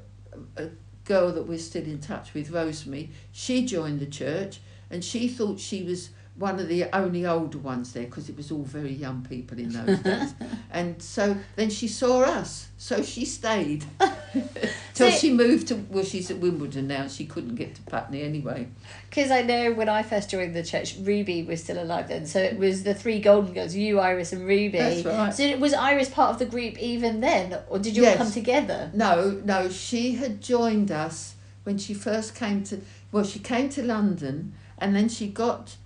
girl 1.04 1.32
that 1.32 1.46
we're 1.46 1.58
still 1.58 1.84
in 1.84 2.00
touch 2.00 2.34
with, 2.34 2.50
Rosemary, 2.50 3.10
she 3.32 3.64
joined 3.64 4.00
the 4.00 4.06
church 4.06 4.60
and 4.90 5.04
she 5.04 5.28
thought 5.28 5.58
she 5.58 5.82
was 5.82 6.10
one 6.36 6.58
of 6.58 6.68
the 6.68 6.84
only 6.96 7.26
older 7.26 7.58
ones 7.58 7.92
there 7.92 8.04
because 8.04 8.28
it 8.28 8.36
was 8.36 8.50
all 8.50 8.62
very 8.62 8.92
young 8.92 9.24
people 9.28 9.58
in 9.58 9.70
those 9.70 9.98
days. 9.98 10.34
And 10.70 11.02
so 11.02 11.36
then 11.54 11.68
she 11.68 11.86
saw 11.86 12.22
us, 12.22 12.68
so 12.78 13.02
she 13.02 13.26
stayed. 13.26 13.84
Till 14.94 15.10
So- 15.10 15.16
she 15.16 15.32
moved 15.32 15.68
to, 15.68 15.76
well, 15.90 16.04
she's 16.04 16.30
at 16.30 16.38
Wimbledon 16.38 16.86
now, 16.86 17.08
she 17.08 17.24
couldn't 17.24 17.54
get 17.54 17.74
to 17.76 17.82
Putney 17.82 18.22
anyway. 18.22 18.68
Because 19.08 19.30
I 19.30 19.42
know 19.42 19.72
when 19.72 19.88
I 19.88 20.02
first 20.02 20.30
joined 20.30 20.54
the 20.54 20.62
church, 20.62 20.96
Ruby 21.00 21.42
was 21.42 21.62
still 21.62 21.82
alive 21.82 22.08
then. 22.08 22.26
So 22.26 22.40
it 22.40 22.58
was 22.58 22.82
the 22.82 22.94
three 22.94 23.18
golden 23.20 23.54
girls, 23.54 23.74
you, 23.74 23.98
Iris, 23.98 24.32
and 24.32 24.46
Ruby. 24.46 24.78
That's 24.78 25.04
right. 25.04 25.32
So 25.34 25.56
was 25.56 25.72
Iris 25.72 26.10
part 26.10 26.30
of 26.32 26.38
the 26.38 26.46
group 26.46 26.78
even 26.78 27.20
then? 27.20 27.58
Or 27.70 27.78
did 27.78 27.96
you 27.96 28.06
all 28.06 28.16
come 28.16 28.30
together? 28.30 28.90
No, 28.94 29.40
no, 29.44 29.68
she 29.70 30.16
had 30.16 30.40
joined 30.42 30.90
us 30.90 31.34
when 31.64 31.78
she 31.78 31.94
first 31.94 32.34
came 32.34 32.62
to, 32.64 32.80
well, 33.12 33.24
she 33.24 33.38
came 33.38 33.68
to 33.70 33.82
London 33.82 34.52
and 34.78 34.94
then 34.94 35.08
she 35.08 35.28
got 35.28 35.76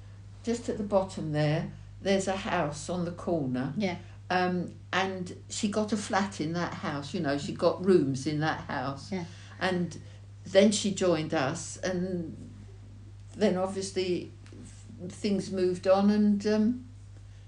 just 0.43 0.69
at 0.69 0.79
the 0.79 0.85
bottom 0.85 1.33
there, 1.33 1.71
there's 2.03 2.29
a 2.29 2.37
house 2.37 2.89
on 2.89 3.05
the 3.05 3.11
corner. 3.11 3.73
Yeah. 3.77 3.97
Um, 4.29 4.73
and 4.93 5.37
she 5.49 5.69
got 5.69 5.93
a 5.93 5.97
flat 5.97 6.41
in 6.41 6.53
that 6.55 6.75
house, 6.75 7.15
you 7.15 7.21
know, 7.21 7.39
she 7.39 7.53
got 7.53 7.85
rooms 7.85 8.27
in 8.27 8.41
that 8.41 8.61
house. 8.63 9.13
Yeah. 9.13 9.25
And 9.61 9.97
then 10.45 10.73
she 10.73 10.93
joined 10.93 11.35
us, 11.35 11.77
and 11.79 12.37
then 13.37 13.57
obviously 13.57 14.33
things 15.09 15.51
moved 15.51 15.87
on, 15.87 16.11
and 16.11 16.47
um, 16.47 16.85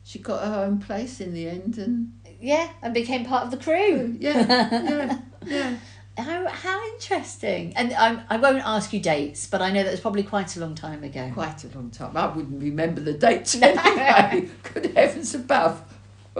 she 0.04 0.18
got 0.18 0.44
her 0.44 0.64
own 0.64 0.78
place 0.78 1.20
in 1.20 1.32
the 1.34 1.48
end. 1.48 1.78
And 1.78 2.12
Yeah, 2.40 2.68
and 2.82 2.94
became 2.94 3.24
part 3.24 3.44
of 3.44 3.50
the 3.50 3.56
crew. 3.56 4.16
yeah, 4.20 4.46
yeah, 4.48 5.18
yeah. 5.46 5.76
How, 6.16 6.48
how 6.48 6.84
interesting. 6.94 7.72
And 7.76 7.92
I'm, 7.94 8.22
I 8.28 8.38
won't 8.38 8.64
ask 8.66 8.92
you 8.92 8.98
dates, 8.98 9.46
but 9.46 9.62
I 9.62 9.70
know 9.70 9.84
that 9.84 9.90
was 9.90 10.00
probably 10.00 10.24
quite 10.24 10.56
a 10.56 10.60
long 10.60 10.74
time 10.74 11.04
ago. 11.04 11.30
Quite 11.32 11.62
a 11.62 11.68
long 11.76 11.90
time. 11.90 12.16
I 12.16 12.26
wouldn't 12.26 12.60
remember 12.60 13.00
the 13.00 13.12
dates 13.12 13.54
anyway. 13.62 14.48
Good 14.74 14.96
heavens 14.96 15.34
above. 15.36 15.80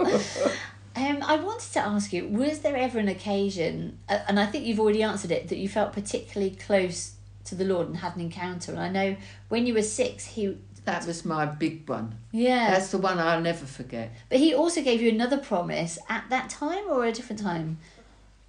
Um, 0.95 1.19
I 1.23 1.37
wanted 1.37 1.71
to 1.73 1.79
ask 1.79 2.11
you, 2.11 2.27
was 2.27 2.59
there 2.59 2.75
ever 2.75 2.99
an 2.99 3.07
occasion, 3.07 3.99
uh, 4.09 4.19
and 4.27 4.37
I 4.39 4.47
think 4.47 4.65
you've 4.65 4.79
already 4.81 5.01
answered 5.03 5.31
it, 5.31 5.47
that 5.47 5.57
you 5.57 5.69
felt 5.69 5.93
particularly 5.93 6.55
close 6.55 7.13
to 7.45 7.55
the 7.55 7.63
Lord 7.63 7.87
and 7.87 7.97
had 7.97 8.15
an 8.15 8.21
encounter? 8.21 8.71
And 8.73 8.81
I 8.81 8.89
know 8.89 9.15
when 9.47 9.65
you 9.65 9.75
were 9.75 9.83
six, 9.83 10.25
he, 10.25 10.57
that 10.83 11.05
was 11.05 11.23
my 11.23 11.45
big 11.45 11.87
one. 11.87 12.15
yeah, 12.31 12.71
That's 12.71 12.89
the 12.91 12.97
one 12.97 13.17
I'll 13.19 13.39
never 13.39 13.65
forget. 13.65 14.11
but 14.29 14.39
he 14.39 14.53
also 14.53 14.81
gave 14.81 15.01
you 15.01 15.09
another 15.09 15.37
promise 15.37 15.99
at 16.09 16.25
that 16.31 16.49
time 16.49 16.83
or 16.89 17.05
a 17.05 17.13
different 17.13 17.39
time 17.41 17.77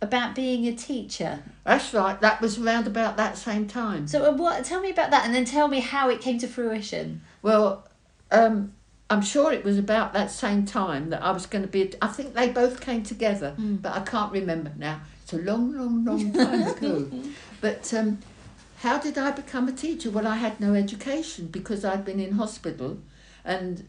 about 0.03 0.35
being 0.35 0.67
a 0.67 0.73
teacher. 0.73 1.41
That's 1.65 1.93
right. 1.95 2.19
That 2.21 2.41
was 2.41 2.59
around 2.59 2.87
about 2.87 3.17
that 3.19 3.37
same 3.37 3.69
time. 3.69 4.09
So, 4.09 4.25
uh, 4.25 4.33
what? 4.33 4.65
Tell 4.65 4.81
me 4.81 4.91
about 4.91 5.11
that, 5.11 5.25
and 5.27 5.35
then 5.35 5.45
tell 5.45 5.69
me 5.69 5.81
how 5.81 6.09
it 6.09 6.21
came 6.21 6.39
to 6.39 6.49
fruition. 6.49 7.21
Well, 7.43 7.87
um, 8.33 8.73
I'm 9.11 9.23
sure 9.23 9.53
it 9.53 9.65
was 9.65 9.77
about 9.77 10.13
that 10.13 10.31
same 10.31 10.65
time 10.65 11.11
that 11.11 11.21
I 11.21 11.33
was 11.33 11.45
going 11.45 11.63
to 11.63 11.69
be. 11.69 11.93
I 12.01 12.07
think 12.07 12.35
they 12.35 12.49
both 12.49 12.81
came 12.81 13.03
together, 13.03 13.55
but 13.59 13.93
I 13.93 14.01
can't 14.01 14.33
remember 14.33 14.73
now. 14.79 15.01
It's 15.23 15.33
a 15.33 15.39
long, 15.39 15.73
long, 15.77 16.05
long 16.05 16.33
time 16.33 16.63
ago. 16.77 17.11
But 17.61 17.93
um, 17.93 18.19
how 18.79 18.99
did 18.99 19.19
I 19.19 19.33
become 19.33 19.67
a 19.69 19.73
teacher? 19.73 20.11
Well, 20.11 20.29
I 20.29 20.37
had 20.37 20.61
no 20.61 20.75
education 20.75 21.49
because 21.49 21.85
I'd 21.85 22.05
been 22.05 22.21
in 22.21 22.33
hospital, 22.33 22.99
and 23.45 23.89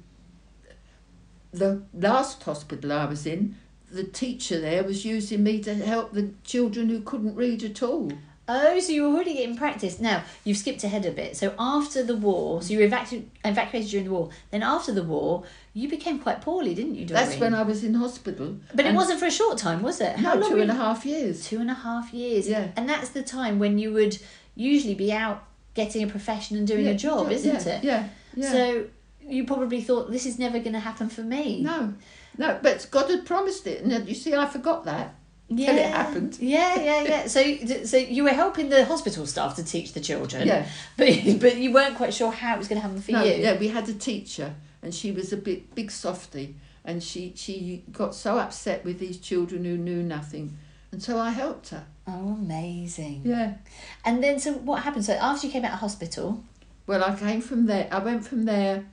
the 1.51 1.83
last 1.93 2.41
hospital 2.43 2.91
I 2.91 3.05
was 3.05 3.27
in, 3.27 3.55
the 3.91 4.03
teacher 4.03 4.59
there 4.59 4.83
was 4.83 5.05
using 5.05 5.43
me 5.43 5.61
to 5.61 5.75
help 5.75 6.13
the 6.13 6.31
children 6.43 6.89
who 6.89 7.01
couldn't 7.01 7.35
read 7.35 7.63
at 7.63 7.83
all. 7.83 8.11
Oh, 8.47 8.79
so 8.79 8.91
you 8.91 9.03
were 9.03 9.09
already 9.15 9.35
getting 9.35 9.55
practice. 9.55 9.99
Now, 9.99 10.23
you've 10.43 10.57
skipped 10.57 10.83
ahead 10.83 11.05
a 11.05 11.11
bit. 11.11 11.37
So, 11.37 11.53
after 11.57 12.03
the 12.03 12.15
war, 12.15 12.61
so 12.61 12.73
you 12.73 12.79
were 12.79 12.87
evacu- 12.87 13.25
evacuated 13.45 13.89
during 13.91 14.05
the 14.07 14.11
war. 14.11 14.29
Then, 14.49 14.61
after 14.63 14.91
the 14.91 15.03
war, 15.03 15.43
you 15.73 15.87
became 15.87 16.19
quite 16.19 16.41
poorly, 16.41 16.73
didn't 16.73 16.95
you, 16.95 17.05
Doreen? 17.05 17.23
That's 17.23 17.39
when 17.39 17.53
I 17.53 17.61
was 17.63 17.83
in 17.83 17.93
hospital. 17.93 18.57
But 18.73 18.85
it 18.85 18.93
wasn't 18.93 19.19
for 19.19 19.27
a 19.27 19.31
short 19.31 19.57
time, 19.57 19.81
was 19.83 20.01
it? 20.01 20.19
No, 20.19 20.35
long 20.35 20.49
two 20.49 20.61
and 20.61 20.71
a 20.71 20.75
half 20.75 21.05
years. 21.05 21.45
Two 21.47 21.59
and 21.59 21.69
a 21.71 21.75
half 21.75 22.13
years. 22.13 22.47
Yeah. 22.47 22.69
And 22.75 22.89
that's 22.89 23.09
the 23.09 23.23
time 23.23 23.57
when 23.59 23.77
you 23.77 23.93
would 23.93 24.17
usually 24.55 24.95
be 24.95 25.13
out 25.13 25.43
getting 25.73 26.03
a 26.03 26.07
profession 26.07 26.57
and 26.57 26.67
doing 26.67 26.85
Yeah, 26.85 26.91
a 26.91 26.95
job, 26.95 27.27
yeah, 27.27 27.35
isn't 27.35 27.65
yeah, 27.65 27.73
it? 27.75 27.83
Yeah, 27.83 28.09
yeah. 28.35 28.51
So, 28.51 28.85
you 29.23 29.45
probably 29.45 29.81
thought, 29.81 30.11
this 30.11 30.25
is 30.25 30.37
never 30.39 30.59
going 30.59 30.73
to 30.73 30.79
happen 30.79 31.07
for 31.07 31.21
me. 31.21 31.61
no, 31.61 31.93
no, 32.37 32.59
but 32.61 32.85
God 32.91 33.09
had 33.09 33.25
promised 33.25 33.67
it, 33.67 33.83
and 33.83 34.07
you 34.09 34.15
see, 34.15 34.33
I 34.33 34.45
forgot 34.47 34.83
that. 34.85 35.15
Yeah. 35.57 35.65
till 35.67 35.77
it 35.77 35.91
happened. 35.91 36.37
Yeah, 36.39 36.79
yeah, 36.79 37.03
yeah. 37.03 37.27
So, 37.27 37.41
so 37.85 37.97
you 37.97 38.23
were 38.23 38.31
helping 38.31 38.69
the 38.69 38.85
hospital 38.85 39.25
staff 39.25 39.55
to 39.55 39.63
teach 39.63 39.93
the 39.93 39.99
children. 39.99 40.47
Yeah. 40.47 40.67
But, 40.97 41.09
but 41.39 41.57
you 41.57 41.71
weren't 41.71 41.95
quite 41.97 42.13
sure 42.13 42.31
how 42.31 42.55
it 42.55 42.57
was 42.57 42.67
going 42.67 42.81
to 42.81 42.87
happen 42.87 43.01
for 43.01 43.11
no, 43.11 43.23
you. 43.23 43.33
yeah, 43.33 43.57
we 43.57 43.67
had 43.67 43.87
a 43.89 43.93
teacher, 43.93 44.55
and 44.81 44.93
she 44.93 45.11
was 45.11 45.33
a 45.33 45.37
big, 45.37 45.73
big 45.75 45.91
softy, 45.91 46.55
and 46.83 47.03
she 47.03 47.33
she 47.35 47.83
got 47.91 48.15
so 48.15 48.39
upset 48.39 48.83
with 48.83 48.99
these 48.99 49.17
children 49.17 49.63
who 49.65 49.77
knew 49.77 50.01
nothing, 50.01 50.57
and 50.91 51.01
so 51.01 51.17
I 51.17 51.31
helped 51.31 51.69
her. 51.69 51.85
Oh, 52.07 52.37
amazing. 52.39 53.21
Yeah. 53.23 53.55
And 54.03 54.23
then, 54.23 54.39
so 54.39 54.53
what 54.53 54.83
happened? 54.83 55.05
So, 55.05 55.13
after 55.13 55.47
you 55.47 55.53
came 55.53 55.63
out 55.63 55.73
of 55.73 55.79
hospital, 55.79 56.43
Well, 56.87 57.03
I 57.03 57.15
came 57.15 57.41
from 57.41 57.67
there. 57.67 57.87
I 57.91 57.99
went 57.99 58.25
from 58.25 58.45
there 58.45 58.85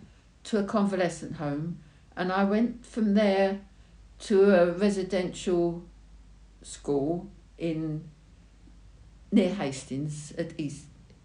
to 0.45 0.59
a 0.59 0.65
convalescent 0.65 1.37
home, 1.37 1.79
and 2.17 2.31
I 2.31 2.45
went 2.45 2.85
from 2.85 3.15
there 3.15 3.61
to 4.21 4.55
a 4.55 4.73
residential 4.73 5.85
school 6.69 7.29
in 7.57 8.05
near 9.33 9.55
Hastings 9.55 10.33
at 10.39 10.59
East, 10.59 10.85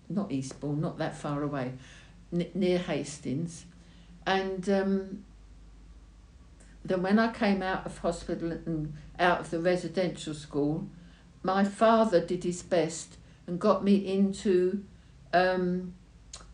not 0.09 0.31
Eastbourne, 0.31 0.81
not 0.81 0.97
that 0.97 1.15
far 1.15 1.43
away, 1.43 1.73
n- 2.31 2.49
near 2.53 2.79
Hastings, 2.79 3.65
and 4.25 4.69
um, 4.69 5.23
then 6.85 7.01
when 7.01 7.19
I 7.19 7.31
came 7.31 7.61
out 7.61 7.85
of 7.85 7.97
hospital 7.99 8.51
and 8.51 8.93
out 9.19 9.41
of 9.41 9.49
the 9.51 9.59
residential 9.59 10.33
school, 10.33 10.87
my 11.43 11.63
father 11.63 12.19
did 12.25 12.43
his 12.43 12.61
best 12.61 13.17
and 13.47 13.59
got 13.59 13.83
me 13.83 13.95
into 13.95 14.83
um, 15.33 15.93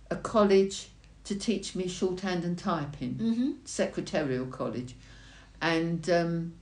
a 0.09 0.15
college 0.15 0.89
to 1.25 1.35
teach 1.35 1.75
me 1.75 1.87
shorthand 1.87 2.43
and 2.43 2.57
typing, 2.57 3.15
mm-hmm. 3.15 3.51
secretarial 3.65 4.47
college, 4.47 4.95
and 5.61 6.09
um, 6.09 6.53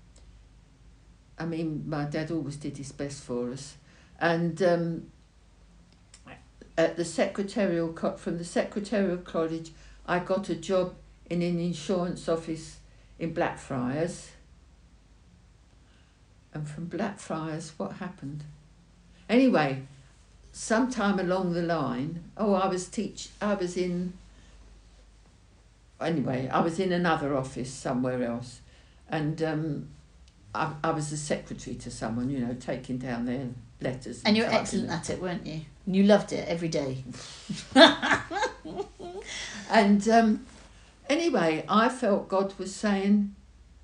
I 1.40 1.46
mean 1.46 1.84
my 1.88 2.06
dad 2.06 2.32
always 2.32 2.58
did 2.58 2.78
his 2.78 2.92
best 2.92 3.24
for 3.24 3.52
us, 3.52 3.76
and 4.20 4.62
um, 4.64 5.12
at 6.78 6.96
the 6.96 7.06
secretarial 7.06 7.94
from 8.18 8.38
the 8.38 8.46
secretarial 8.46 9.18
college, 9.18 9.72
I 10.06 10.20
got 10.20 10.50
a 10.50 10.56
job 10.56 10.94
in 11.30 11.42
an 11.42 11.60
insurance 11.60 12.30
office 12.30 12.78
in 13.20 13.34
Blackfriars. 13.34 14.32
And 16.54 16.68
from 16.68 16.86
Blackfriars, 16.86 17.74
what 17.78 17.94
happened? 17.94 18.44
Anyway, 19.30 19.84
sometime 20.52 21.20
along 21.20 21.54
the 21.54 21.62
line, 21.62 22.24
oh, 22.38 22.54
I 22.54 22.68
was 22.68 22.88
teach, 22.88 23.30
I 23.42 23.56
was 23.56 23.76
in. 23.76 24.14
Anyway, 26.00 26.48
I 26.48 26.62
was 26.62 26.80
in 26.80 26.92
another 26.92 27.36
office 27.36 27.72
somewhere 27.74 28.24
else, 28.24 28.62
and 29.10 29.42
um, 29.42 29.88
I, 30.58 30.74
I 30.84 30.92
was 30.92 31.12
a 31.12 31.18
secretary 31.18 31.76
to 31.78 31.92
someone, 31.92 32.30
you 32.30 32.40
know, 32.40 32.56
taking 32.60 32.98
down 32.98 33.26
their 33.26 33.48
letters. 33.82 34.24
and 34.26 34.36
you 34.36 34.44
were 34.44 34.50
excellent 34.50 34.88
them. 34.88 34.98
at 34.98 35.10
it, 35.10 35.22
weren't 35.22 35.46
you? 35.46 35.62
And 35.86 35.96
you 35.96 36.04
loved 36.04 36.34
it 36.34 36.48
every 36.48 36.70
day. 36.70 37.04
And 39.70 40.08
um, 40.08 40.46
anyway, 41.10 41.66
I 41.68 41.90
felt 41.90 42.30
God 42.30 42.58
was 42.58 42.74
saying, 42.74 43.36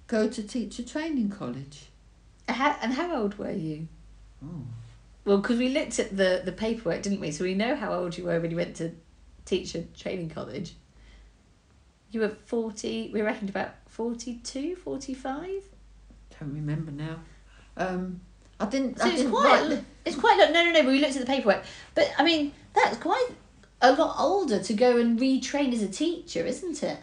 go 0.08 0.30
to 0.30 0.44
teacher 0.44 0.84
training 0.84 1.30
college. 1.30 1.88
How, 2.48 2.78
and 2.82 2.94
how 2.94 3.16
old 3.16 3.38
were 3.38 3.52
you? 3.52 3.88
Oh. 4.44 4.64
Well, 5.26 5.38
because 5.38 5.58
we 5.58 5.70
looked 5.70 6.00
at 6.00 6.16
the, 6.16 6.42
the 6.44 6.52
paperwork, 6.52 7.02
didn't 7.02 7.22
we? 7.22 7.32
So 7.32 7.44
we 7.44 7.54
know 7.54 7.76
how 7.76 7.94
old 7.94 8.18
you 8.18 8.26
were 8.26 8.40
when 8.40 8.52
you 8.52 8.58
went 8.58 8.76
to 8.78 8.92
teacher 9.46 9.86
training 9.98 10.30
college. 10.30 10.76
You 12.12 12.22
were 12.22 12.30
40, 12.46 13.12
we 13.14 13.22
reckoned 13.22 13.50
about 13.50 13.76
42, 13.88 14.76
45? 14.76 15.64
Don't 16.40 16.54
remember 16.54 16.92
now. 16.92 17.16
Um, 17.78 18.22
I 18.60 18.66
didn't. 18.66 19.00
So 19.00 19.06
I 19.06 19.10
it's 19.10 19.18
didn't 19.18 19.32
quite, 19.32 19.70
write 19.70 19.84
it's 20.06 20.16
quite, 20.16 20.38
lo- 20.40 20.52
no, 20.54 20.64
no, 20.66 20.72
no, 20.72 20.84
but 20.84 20.92
we 20.92 21.00
looked 21.00 21.16
at 21.16 21.22
the 21.22 21.26
paperwork. 21.26 21.64
But, 21.96 22.12
I 22.18 22.24
mean, 22.24 22.52
that's 22.74 22.98
quite 22.98 23.30
a 23.82 23.94
lot 23.94 24.16
older 24.20 24.60
to 24.62 24.74
go 24.74 24.98
and 24.98 25.20
retrain 25.20 25.74
as 25.74 25.82
a 25.82 25.88
teacher, 25.90 26.46
isn't 26.46 26.84
it? 26.84 26.98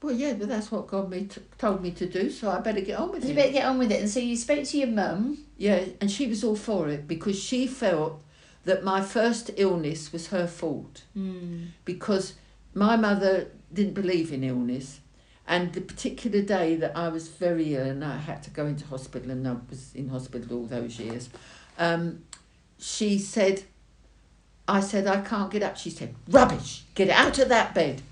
well, 0.00 0.14
yeah, 0.14 0.32
but 0.34 0.48
that's 0.48 0.70
what 0.70 0.86
God 0.86 1.10
me 1.10 1.24
t- 1.24 1.40
told 1.58 1.82
me 1.82 1.90
to 1.90 2.06
do, 2.06 2.30
so 2.30 2.48
I 2.50 2.60
better 2.60 2.80
get 2.80 2.98
on 3.00 3.10
with 3.10 3.24
You 3.24 3.30
it. 3.30 3.32
You 3.32 3.36
better 3.36 3.52
get 3.52 3.64
on 3.66 3.78
with 3.78 3.90
it. 3.90 4.00
And 4.00 4.08
so 4.08 4.20
you 4.20 4.36
spoke 4.36 4.62
to 4.64 4.78
your 4.78 4.86
mum. 4.88 5.38
Yeah, 5.56 5.86
and 6.00 6.08
she 6.08 6.28
was 6.28 6.44
all 6.44 6.54
for 6.54 6.88
it 6.88 7.08
because 7.08 7.36
she 7.36 7.66
felt 7.66 8.22
that 8.64 8.84
my 8.84 9.00
first 9.00 9.50
illness 9.56 10.12
was 10.12 10.28
her 10.28 10.46
fault 10.46 11.02
Mm. 11.16 11.68
because 11.84 12.34
my 12.74 12.94
mother 12.96 13.48
didn't 13.74 13.94
believe 13.94 14.32
in 14.32 14.44
illness 14.44 15.00
And 15.48 15.72
the 15.72 15.80
particular 15.80 16.42
day 16.42 16.76
that 16.76 16.94
I 16.94 17.08
was 17.08 17.28
very 17.28 17.74
ill 17.74 17.86
and 17.86 18.04
I 18.04 18.18
had 18.18 18.42
to 18.42 18.50
go 18.50 18.66
into 18.66 18.84
hospital 18.86 19.30
and 19.30 19.48
I 19.48 19.56
was 19.70 19.94
in 19.94 20.10
hospital 20.10 20.58
all 20.58 20.66
those 20.66 20.98
years, 20.98 21.30
um, 21.78 22.22
she 22.78 23.18
said, 23.18 23.62
I 24.68 24.80
said, 24.80 25.06
I 25.06 25.22
can't 25.22 25.50
get 25.50 25.62
up. 25.62 25.78
She 25.78 25.88
said, 25.88 26.14
rubbish, 26.28 26.84
get 26.94 27.08
out 27.08 27.38
of 27.38 27.48
that 27.48 27.74
bed. 27.74 28.02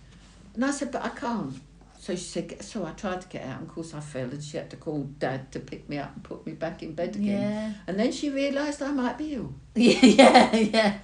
And 0.54 0.64
I 0.64 0.70
said, 0.70 0.90
but 0.90 1.04
I 1.04 1.10
can't. 1.10 1.60
So 1.98 2.14
she 2.14 2.24
said, 2.24 2.62
so 2.64 2.86
I 2.86 2.92
tried 2.92 3.20
to 3.20 3.28
get 3.28 3.42
out, 3.42 3.58
and 3.58 3.68
of 3.68 3.74
course 3.74 3.92
I 3.92 4.00
fell, 4.00 4.30
and 4.30 4.42
she 4.42 4.56
had 4.56 4.70
to 4.70 4.76
call 4.76 5.02
dad 5.18 5.52
to 5.52 5.60
pick 5.60 5.88
me 5.88 5.98
up 5.98 6.14
and 6.14 6.24
put 6.24 6.46
me 6.46 6.52
back 6.52 6.82
in 6.82 6.94
bed 6.94 7.16
again. 7.16 7.42
Yeah. 7.42 7.72
And 7.86 7.98
then 7.98 8.12
she 8.12 8.30
realised 8.30 8.80
I 8.80 8.92
might 8.92 9.18
be 9.18 9.34
ill. 9.34 9.52
Yeah, 9.74 9.98
yeah, 10.02 10.56
yeah. 10.56 10.98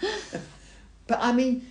But 1.06 1.18
I 1.20 1.32
mean, 1.32 1.66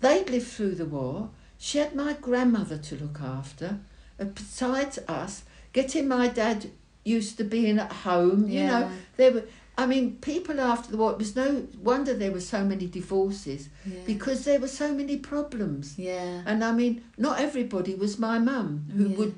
they'd 0.00 0.30
lived 0.30 0.46
through 0.46 0.76
the 0.76 0.86
war. 0.86 1.30
She 1.58 1.78
had 1.78 1.94
my 1.94 2.14
grandmother 2.14 2.78
to 2.78 2.94
look 2.96 3.20
after. 3.20 3.80
And 4.18 4.34
besides 4.34 4.98
us, 5.08 5.44
getting 5.72 6.08
my 6.08 6.28
dad 6.28 6.70
used 7.04 7.36
to 7.38 7.44
being 7.44 7.78
at 7.78 7.92
home, 7.92 8.48
you 8.48 8.64
know, 8.66 8.90
there 9.16 9.32
were. 9.32 9.44
I 9.78 9.84
mean, 9.84 10.16
people 10.22 10.58
after 10.58 10.90
the 10.92 10.96
war. 10.96 11.12
It 11.12 11.18
was 11.18 11.36
no 11.36 11.66
wonder 11.82 12.14
there 12.14 12.32
were 12.32 12.40
so 12.40 12.64
many 12.64 12.86
divorces 12.86 13.68
Yeah. 13.84 13.98
because 14.06 14.46
there 14.46 14.58
were 14.58 14.68
so 14.68 14.94
many 14.94 15.18
problems. 15.18 15.98
Yeah. 15.98 16.40
And 16.46 16.64
I 16.64 16.72
mean, 16.72 17.04
not 17.18 17.40
everybody 17.40 17.94
was 17.94 18.18
my 18.18 18.38
mum 18.38 18.86
who 18.96 19.08
Yeah. 19.08 19.16
would 19.18 19.34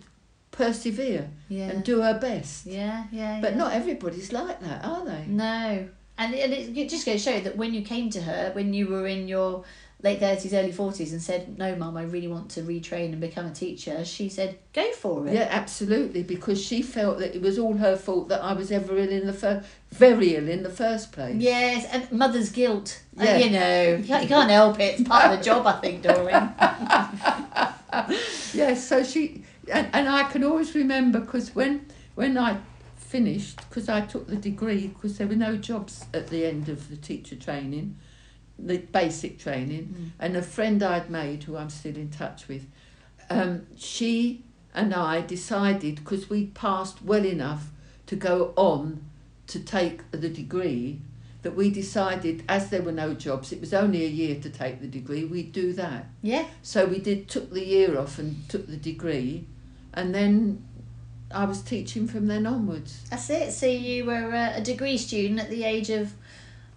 persevere 0.53 1.31
Yeah. 1.49 1.71
and 1.71 1.85
do 1.85 2.01
her 2.03 2.19
best. 2.19 2.67
Yeah, 2.67 3.07
yeah. 3.13 3.41
But 3.41 3.53
yeah. 3.53 3.59
not 3.59 3.73
everybody's 3.73 4.33
like 4.33 4.61
that, 4.61 4.85
are 4.85 5.05
they? 5.05 5.27
No. 5.27 5.89
And, 6.19 6.35
and 6.35 6.53
it, 6.53 6.77
it 6.77 6.89
just 6.89 7.05
goes 7.07 7.23
to 7.25 7.31
show 7.33 7.41
that 7.41 7.57
when 7.57 7.75
you 7.75 7.83
came 7.83 8.11
to 8.11 8.23
her, 8.23 8.51
when 8.55 8.73
you 8.75 8.87
were 8.89 9.07
in 9.07 9.29
your 9.29 9.65
late 10.03 10.21
30s, 10.21 10.53
early 10.53 10.73
40s, 10.73 11.11
and 11.13 11.21
said, 11.21 11.59
No, 11.59 11.75
mum, 11.75 11.97
I 11.97 12.03
really 12.05 12.29
want 12.29 12.51
to 12.53 12.63
retrain 12.63 13.13
and 13.13 13.21
become 13.21 13.47
a 13.47 13.53
teacher, 13.53 14.05
she 14.05 14.29
said, 14.29 14.59
Go 14.73 14.93
for 14.93 15.27
it. 15.27 15.35
Yeah, 15.35 15.49
absolutely, 15.51 16.23
because 16.23 16.63
she 16.63 16.83
felt 16.83 17.19
that 17.19 17.35
it 17.35 17.43
was 17.43 17.59
all 17.59 17.75
her 17.79 17.97
fault 17.97 18.29
that 18.29 18.43
I 18.43 18.53
was 18.53 18.71
ever 18.71 18.97
ill 18.97 19.09
in 19.09 19.27
the 19.27 19.33
first, 19.33 19.67
very 19.91 20.37
ill 20.37 20.49
in 20.49 20.63
the 20.63 20.71
first 20.71 21.11
place. 21.13 21.37
Yes, 21.37 21.85
and 21.93 22.11
mother's 22.13 22.51
guilt. 22.51 23.03
Uh, 23.21 23.25
Yeah. 23.25 23.37
you 23.39 23.51
know, 23.51 23.97
you 23.97 24.05
can't, 24.05 24.23
you 24.23 24.29
can't 24.29 24.51
help 24.51 24.79
it. 24.79 25.01
It's 25.01 25.09
part 25.09 25.33
of 25.33 25.39
the 25.39 25.45
job, 25.45 25.67
I 25.67 25.73
think, 25.81 26.03
Doreen. 26.03 26.51
Yes, 28.55 28.87
so 28.89 29.03
she 29.03 29.43
and, 29.73 29.89
and 29.93 30.09
I 30.09 30.25
can 30.25 30.45
always 30.45 30.75
remember 30.75 31.21
because 31.21 31.55
when 31.55 31.87
when 32.15 32.37
I 32.39 32.59
finished 32.97 33.57
because 33.69 33.89
I 33.89 34.03
took 34.03 34.27
the 34.29 34.37
degree 34.37 34.89
because 34.89 35.19
there 35.19 35.27
were 35.27 35.37
no 35.37 35.57
jobs 35.57 36.05
at 36.13 36.29
the 36.29 36.45
end 36.47 36.69
of 36.69 36.89
the 36.91 36.97
teacher 36.97 37.37
training, 37.37 37.97
the 38.59 38.79
basic 38.79 39.39
training, 39.39 39.95
Mm. 39.97 40.11
and 40.19 40.37
a 40.37 40.43
friend 40.43 40.83
I'd 40.83 41.11
made 41.11 41.45
who 41.45 41.57
I'm 41.57 41.71
still 41.71 41.97
in 41.97 42.11
touch 42.11 42.49
with, 42.49 42.67
um, 43.31 43.67
she 43.77 44.43
and 44.75 44.93
I 44.95 45.21
decided 45.21 45.97
because 45.97 46.29
we 46.29 46.47
passed 46.47 47.03
well 47.03 47.25
enough 47.25 47.71
to 48.07 48.17
go 48.17 48.53
on 48.57 49.03
to 49.49 49.61
take 49.61 50.11
the 50.11 50.29
degree 50.29 51.01
that 51.43 51.55
we 51.55 51.71
decided 51.71 52.43
as 52.49 52.69
there 52.71 52.83
were 52.83 52.93
no 52.93 53.15
jobs 53.15 53.53
it 53.53 53.61
was 53.61 53.73
only 53.73 54.05
a 54.05 54.09
year 54.09 54.35
to 54.41 54.51
take 54.51 54.81
the 54.81 54.87
degree 54.89 55.25
we'd 55.25 55.53
do 55.53 55.73
that 55.73 56.07
Yeah. 56.21 56.45
so 56.63 56.85
we 56.87 56.99
did 56.99 57.29
took 57.29 57.51
the 57.53 57.65
year 57.65 57.97
off 57.99 58.19
and 58.19 58.47
took 58.49 58.67
the 58.67 58.77
degree, 58.77 59.45
and 59.95 60.15
then 60.15 60.65
I 61.31 61.45
was 61.45 61.61
teaching 61.63 62.09
from 62.09 62.27
then 62.27 62.47
onwards. 62.47 63.03
That's 63.11 63.29
it. 63.31 63.53
So 63.53 63.67
you 63.67 64.07
were 64.07 64.33
a 64.57 64.61
degree 64.63 64.97
student 64.97 65.39
at 65.41 65.51
the 65.51 65.65
age 65.65 65.91
of 65.91 66.13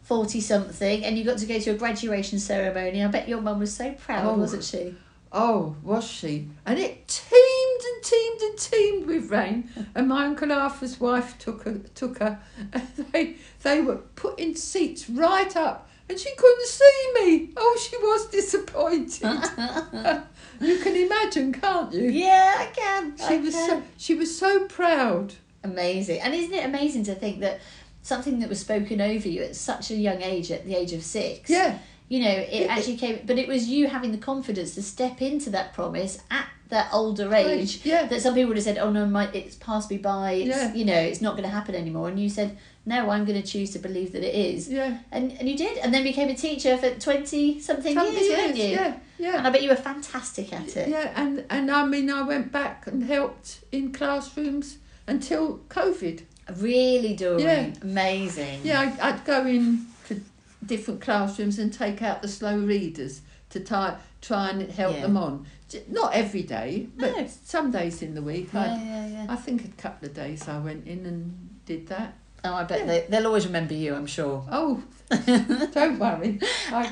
40 0.04 0.42
something 0.42 1.04
and 1.06 1.18
you 1.18 1.24
got 1.24 1.38
to 1.40 1.46
go 1.46 1.60
to 1.60 1.72
a 1.72 1.76
graduation 1.76 2.40
ceremony. 2.40 3.04
I 3.04 3.08
bet 3.08 3.28
your 3.30 3.42
mum 3.42 3.60
was 3.60 3.74
so 3.74 3.92
proud, 3.94 4.26
Oh. 4.26 4.34
wasn't 4.36 4.64
she? 4.64 4.96
Oh, 5.34 5.78
was 5.82 6.06
she? 6.06 6.50
And 6.66 6.78
it 6.78 7.08
teemed 7.08 7.82
and 7.94 8.04
teemed 8.04 8.42
and 8.42 8.58
teemed 8.58 9.06
with 9.08 9.32
rain. 9.32 9.70
And 9.96 10.08
my 10.10 10.26
uncle 10.26 10.52
Arthur's 10.52 11.00
wife 11.00 11.38
took 11.40 11.64
her, 11.64 11.80
took 11.96 12.20
her. 12.20 12.40
And 12.74 12.88
they 13.14 13.36
they 13.64 13.82
were 13.82 13.98
putting 14.16 14.56
seats 14.56 15.10
right 15.10 15.56
up, 15.56 15.88
and 16.10 16.20
she 16.20 16.36
couldn't 16.36 16.68
see 16.68 17.12
me. 17.22 17.50
Oh, 17.56 17.78
she 17.80 17.96
was 17.98 18.28
disappointed. 18.28 19.24
you 20.60 20.78
can 20.80 20.96
imagine, 20.98 21.54
can't 21.54 21.94
you? 21.94 22.10
Yeah, 22.10 22.56
I 22.58 22.66
can. 22.66 23.16
She 23.18 23.36
I 23.36 23.38
was 23.38 23.54
can. 23.54 23.70
so, 23.70 23.84
she 23.98 24.16
was 24.16 24.38
so 24.38 24.66
proud. 24.66 25.34
Amazing. 25.64 26.20
And 26.22 26.34
isn't 26.34 26.54
it 26.54 26.66
amazing 26.66 27.04
to 27.06 27.16
think 27.16 27.40
that 27.42 27.62
something 28.02 28.40
that 28.40 28.50
was 28.50 28.60
spoken 28.60 29.00
over 29.02 29.28
you 29.28 29.44
at 29.44 29.56
such 29.56 29.92
a 29.92 29.96
young 29.96 30.22
age, 30.22 30.52
at 30.52 30.66
the 30.66 30.76
age 30.76 30.94
of 30.94 31.04
six, 31.04 31.50
Yeah. 31.50 31.78
you 32.10 32.22
know, 32.24 32.30
it 32.32 32.50
It- 32.64 32.70
actually 32.70 32.98
came, 32.98 33.20
but 33.26 33.38
it 33.38 33.48
was 33.48 33.68
you 33.68 33.88
having 33.88 34.12
the 34.12 34.18
confidence 34.18 34.76
to 34.76 34.82
step 34.82 35.22
into 35.22 35.50
that 35.52 35.74
promise 35.74 36.20
at 36.32 36.46
that 36.70 36.88
older 36.94 37.34
age 37.36 37.82
Yeah. 37.84 38.06
that 38.08 38.22
some 38.22 38.34
people 38.34 38.48
would 38.50 38.58
have 38.58 38.64
said, 38.64 38.78
oh 38.78 38.92
no, 38.92 39.06
my, 39.06 39.28
it's 39.34 39.56
passed 39.56 39.90
me 39.92 39.98
by, 39.98 40.32
it's, 40.34 40.48
Yeah. 40.56 40.74
you 40.74 40.86
know, 40.86 40.96
it's 41.00 41.20
not 41.22 41.32
going 41.34 41.44
to 41.44 41.50
happen 41.50 41.76
anymore. 41.76 42.08
And 42.08 42.18
you 42.18 42.30
said, 42.30 42.58
no, 42.86 43.10
I'm 43.10 43.26
going 43.26 43.40
to 43.40 43.46
choose 43.48 43.72
to 43.72 43.80
believe 43.80 44.14
that 44.14 44.24
it 44.24 44.34
is. 44.34 44.70
Yeah. 44.70 44.98
And, 45.12 45.34
and 45.34 45.50
you 45.50 45.58
did, 45.58 45.78
and 45.80 45.94
then 45.94 46.02
became 46.04 46.30
a 46.30 46.34
teacher 46.34 46.78
for 46.78 46.90
20 46.92 47.60
something 47.60 47.94
Something 47.94 48.14
years, 48.24 48.30
weren't 48.38 48.56
you? 48.56 48.70
Yeah. 48.70 48.94
Yeah. 49.20 49.38
And 49.38 49.46
I 49.46 49.50
bet 49.52 49.62
you 49.62 49.70
were 49.70 49.76
fantastic 49.76 50.52
at 50.54 50.76
it. 50.78 50.88
Yeah, 50.90 51.12
and, 51.16 51.44
and 51.50 51.70
I 51.70 51.86
mean, 51.86 52.10
I 52.10 52.22
went 52.24 52.52
back 52.54 52.88
and 52.88 53.04
helped 53.04 53.60
in 53.74 53.92
classrooms 53.92 54.78
until 55.08 55.60
COVID. 55.70 56.22
Really, 56.58 57.16
Doreen. 57.16 57.40
Yeah. 57.46 57.72
Amazing. 57.82 58.62
Yeah, 58.64 58.82
I'd, 58.82 59.00
I'd 59.00 59.26
go 59.26 59.46
in 59.46 59.86
to 60.08 60.22
different 60.66 61.02
classrooms 61.02 61.60
and 61.60 61.74
take 61.74 62.02
out 62.02 62.22
the 62.22 62.28
slow 62.28 62.58
readers 62.58 63.22
to 63.52 63.60
try, 63.60 63.96
try 64.22 64.50
and 64.50 64.70
help 64.72 64.96
Yeah. 64.96 65.02
them 65.04 65.18
on. 65.18 65.46
Not 65.90 66.14
every 66.14 66.44
day, 66.44 66.88
but 66.98 67.16
No. 67.16 67.28
some 67.46 67.72
days 67.72 68.02
in 68.02 68.14
the 68.16 68.22
week. 68.22 68.50
Yeah, 68.54 68.76
yeah, 68.78 69.08
yeah. 69.08 69.26
I 69.30 69.36
think 69.38 69.64
a 69.66 69.82
couple 69.82 70.08
of 70.10 70.14
days 70.14 70.48
I 70.50 70.60
went 70.60 70.86
in 70.86 71.06
and 71.06 71.60
did 71.66 71.88
that. 71.88 72.14
Oh, 72.44 72.54
I 72.54 72.64
bet 72.64 72.80
Yeah. 72.82 72.86
they, 72.88 73.06
they'll 73.10 73.28
always 73.28 73.46
remember 73.46 73.74
you, 73.74 73.94
I'm 73.96 74.08
sure. 74.08 74.44
Oh, 74.52 74.84
don't 75.26 75.98
worry. 76.00 76.40
I, 76.72 76.92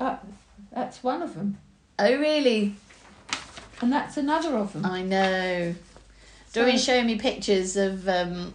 I, 0.00 0.18
that's 0.72 1.02
one 1.02 1.22
of 1.22 1.34
them. 1.34 1.58
Oh, 1.98 2.16
really? 2.16 2.74
And 3.80 3.92
that's 3.92 4.16
another 4.16 4.56
of 4.56 4.72
them. 4.72 4.86
I 4.86 5.02
know. 5.02 5.74
So- 6.52 6.62
Doreen's 6.62 6.84
showing 6.84 7.06
me 7.06 7.16
pictures 7.18 7.76
of 7.76 8.08
um, 8.08 8.54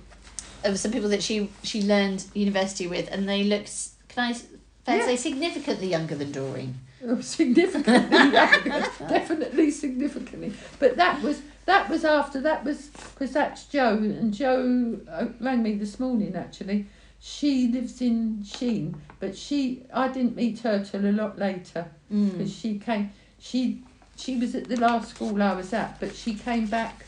of 0.63 0.79
some 0.79 0.91
people 0.91 1.09
that 1.09 1.23
she 1.23 1.49
she 1.63 1.81
learned 1.83 2.25
university 2.33 2.87
with, 2.87 3.09
and 3.11 3.27
they 3.27 3.43
look. 3.43 3.63
s- 3.63 3.95
Can 4.09 4.31
I 4.31 4.33
fair 4.33 4.97
Yeah. 4.97 5.05
say 5.05 5.15
significantly 5.15 5.87
younger 5.89 6.15
than 6.15 6.31
Doreen? 6.31 6.75
Oh, 7.05 7.21
significantly 7.21 8.17
younger, 8.17 8.87
definitely 9.07 9.71
significantly. 9.71 10.53
But 10.79 10.97
that 10.97 11.21
was 11.21 11.41
that 11.65 11.89
was 11.89 12.03
after 12.05 12.41
that 12.41 12.63
was 12.63 12.89
because 13.13 13.33
that's 13.33 13.65
Joe 13.65 13.93
and 13.97 14.33
Joe 14.33 14.97
uh, 15.09 15.27
rang 15.39 15.61
me 15.63 15.75
this 15.75 15.99
morning 15.99 16.35
actually. 16.35 16.87
She 17.19 17.67
lives 17.67 18.01
in 18.01 18.43
Sheen, 18.43 18.95
but 19.19 19.35
she 19.37 19.83
I 19.93 20.07
didn't 20.07 20.35
meet 20.35 20.59
her 20.59 20.83
till 20.83 21.05
a 21.05 21.11
lot 21.11 21.37
later 21.37 21.85
Mm. 22.11 22.31
because 22.37 22.55
she 22.55 22.79
came 22.79 23.11
she 23.39 23.81
she 24.15 24.37
was 24.37 24.55
at 24.55 24.67
the 24.69 24.77
last 24.77 25.09
school 25.09 25.41
I 25.43 25.53
was 25.53 25.73
at, 25.73 25.99
but 25.99 26.15
she 26.15 26.33
came 26.35 26.65
back. 26.67 27.05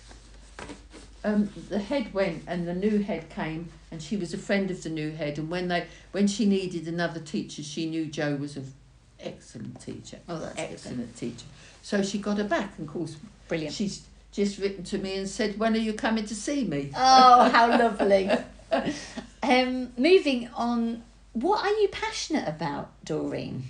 Um, 1.24 1.50
the 1.70 1.80
head 1.80 2.14
went 2.14 2.44
and 2.48 2.68
the 2.68 2.74
new 2.74 3.00
head 3.04 3.30
came, 3.30 3.70
and 3.92 4.02
she 4.02 4.16
was 4.16 4.34
a 4.34 4.38
friend 4.38 4.72
of 4.72 4.82
the 4.84 4.90
new 4.90 5.12
head. 5.12 5.38
And 5.38 5.50
when 5.50 5.68
they 5.68 5.86
when 6.12 6.28
she 6.28 6.46
needed 6.46 6.88
another 6.88 7.20
teacher, 7.20 7.64
she 7.64 7.90
knew 7.90 8.06
Joe 8.06 8.36
was 8.36 8.56
an 8.56 8.72
excellent 9.20 9.82
teacher 9.82 10.20
Oh, 10.30 10.40
that's 10.40 10.58
excellent 10.58 11.16
teacher. 11.16 11.46
So 11.82 12.02
she 12.02 12.20
got 12.20 12.38
her 12.38 12.44
back, 12.44 12.74
and 12.78 12.88
of 12.88 12.94
course, 12.94 13.18
Brilliant. 13.48 13.74
she's 13.74 14.04
just 14.32 14.60
written 14.60 14.84
to 14.86 14.98
me 14.98 15.18
and 15.18 15.28
said, 15.28 15.60
"When 15.60 15.74
are 15.74 15.80
you 15.80 15.94
coming 15.94 16.26
to 16.26 16.36
see 16.36 16.64
me?" 16.64 16.92
Oh, 16.96 17.50
how 17.50 17.68
lovely. 17.78 18.30
um, 19.44 19.92
moving 19.98 20.50
on, 20.56 21.04
what 21.34 21.66
are 21.66 21.82
you 21.82 21.88
passionate 21.90 22.48
about, 22.48 22.92
Doreen? 23.04 23.64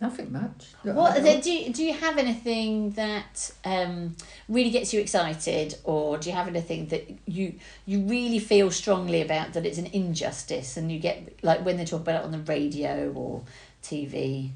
Nothing 0.00 0.32
much. 0.32 0.68
What 0.82 1.22
know. 1.22 1.40
do 1.42 1.52
you, 1.52 1.72
do 1.74 1.84
you 1.84 1.92
have 1.92 2.16
anything 2.16 2.92
that 2.92 3.52
um, 3.66 4.16
really 4.48 4.70
gets 4.70 4.94
you 4.94 5.00
excited, 5.00 5.76
or 5.84 6.16
do 6.16 6.30
you 6.30 6.34
have 6.34 6.48
anything 6.48 6.86
that 6.88 7.10
you 7.26 7.56
you 7.84 8.00
really 8.04 8.38
feel 8.38 8.70
strongly 8.70 9.20
about 9.20 9.52
that 9.52 9.66
it's 9.66 9.76
an 9.76 9.86
injustice, 9.92 10.78
and 10.78 10.90
you 10.90 10.98
get 10.98 11.44
like 11.44 11.64
when 11.66 11.76
they 11.76 11.84
talk 11.84 12.00
about 12.00 12.22
it 12.22 12.24
on 12.24 12.30
the 12.32 12.38
radio 12.38 13.12
or 13.14 13.42
TV? 13.82 14.50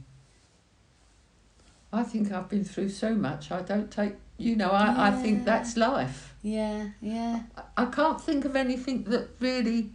I 1.93 2.03
think 2.05 2.33
I've 2.33 2.49
been 2.49 2.65
through 2.65 2.89
so 2.89 3.15
much. 3.15 3.53
I 3.53 3.61
don't 3.61 3.91
take. 3.91 4.15
You 4.39 4.57
know, 4.57 4.71
I, 4.71 5.09
I 5.09 5.11
think 5.13 5.45
that's 5.45 5.77
life. 5.77 6.35
Yeah, 6.43 6.89
yeah, 7.01 7.43
I, 7.77 7.83
I 7.83 7.87
can't 7.87 8.21
think 8.21 8.45
of 8.47 8.57
anything 8.57 9.05
that 9.05 9.29
really 9.41 9.91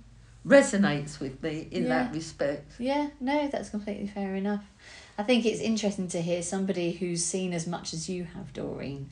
resonates 0.47 1.19
with 1.19 1.43
me 1.43 1.67
in 1.71 1.83
Yeah. 1.83 1.89
that 1.89 2.13
respect. 2.13 2.71
yeah. 2.79 3.09
No, 3.19 3.49
that's 3.49 3.69
completely 3.69 4.07
fair 4.07 4.35
enough. 4.35 4.63
I 5.19 5.23
think 5.23 5.45
it's 5.45 5.59
interesting 5.59 6.07
to 6.09 6.21
hear 6.21 6.41
somebody 6.41 6.93
who's 6.93 7.25
seen 7.25 7.51
as 7.53 7.67
much 7.67 7.93
as 7.93 8.07
you 8.07 8.23
have, 8.35 8.53
Doreen, 8.53 9.09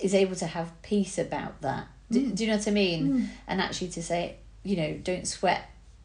is 0.00 0.14
able 0.14 0.36
to 0.36 0.46
have 0.46 0.80
peace 0.82 1.18
about 1.18 1.60
that. 1.62 1.88
Do, 2.08 2.20
Mm. 2.20 2.34
do 2.36 2.44
you 2.44 2.50
know 2.50 2.56
what 2.58 2.68
I 2.68 2.70
mean? 2.70 3.02
Mm. 3.08 3.28
and 3.48 3.60
actually 3.60 3.88
to 3.88 4.02
say, 4.02 4.36
you 4.62 4.76
know, 4.76 4.94
don't 5.02 5.26
sweat 5.26 5.62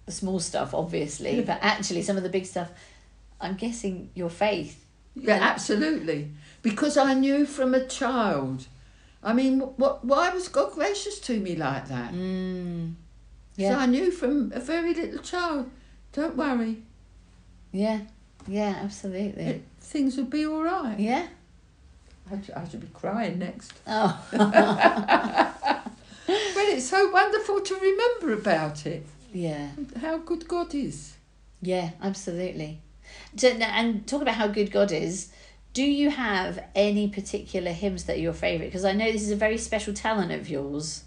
the 0.07 0.11
small 0.11 0.39
stuff, 0.39 0.73
obviously, 0.73 1.41
but 1.41 1.59
actually 1.61 2.01
some 2.01 2.17
of 2.17 2.23
the 2.23 2.29
big 2.29 2.47
stuff. 2.47 2.71
I'm 3.39 3.53
guessing 3.55 4.09
your 4.15 4.31
faith. 4.31 4.83
Yeah, 5.13 5.35
And- 5.35 5.43
absolutely. 5.43 6.31
Because 6.63 6.97
I 6.97 7.13
knew 7.13 7.45
from 7.45 7.75
a 7.75 7.85
child 7.85 8.67
I 9.21 9.33
mean, 9.33 9.59
what? 9.59 10.05
Why 10.05 10.29
was 10.29 10.47
God 10.47 10.71
gracious 10.71 11.19
to 11.27 11.37
me 11.39 11.53
like 11.57 11.89
that? 11.89 12.13
Mm. 12.13 12.93
So 13.59 13.65
I 13.67 13.85
knew 13.85 14.11
from 14.11 14.53
a 14.55 14.61
very 14.61 14.93
little 14.93 15.19
child, 15.21 15.69
don't 16.13 16.37
worry, 16.37 16.77
Yeah. 17.73 17.99
Yeah, 18.49 18.75
absolutely. 18.83 19.43
it, 19.43 19.63
things 19.79 20.17
would 20.17 20.29
be 20.29 20.45
all 20.45 20.63
right. 20.63 20.99
Yeah. 20.99 21.27
I, 22.31 22.41
should- 22.41 22.55
I 22.55 22.67
should 22.67 22.81
be 22.81 22.87
crying 22.93 23.39
next. 23.39 23.73
Oh. 23.87 24.19
Well, 26.27 26.67
it's 26.77 26.87
so 26.89 27.09
wonderful 27.09 27.61
to 27.61 27.75
remember 27.75 28.33
about 28.33 28.85
it. 28.85 29.03
yeah. 29.33 29.69
How 29.99 30.17
good 30.19 30.47
God 30.47 30.75
is. 30.75 31.15
Yeah, 31.61 31.91
absolutely. 32.03 32.81
So, 33.35 33.47
and 33.49 34.05
talk 34.05 34.21
about 34.21 34.35
how 34.35 34.47
good 34.47 34.71
God 34.71 34.91
is. 34.91 35.29
Do 35.73 35.81
you 35.83 36.09
have 36.11 36.63
any 36.75 37.07
particular 37.07 37.71
hymns 37.71 38.03
that 38.05 38.17
are 38.17 38.19
your 38.19 38.33
favourite? 38.33 38.67
Because 38.67 38.85
I 38.85 38.91
know 38.93 39.11
this 39.11 39.23
is 39.23 39.31
a 39.31 39.35
very 39.35 39.57
special 39.57 39.93
talent 39.93 40.31
of 40.31 40.49
yours 40.49 41.03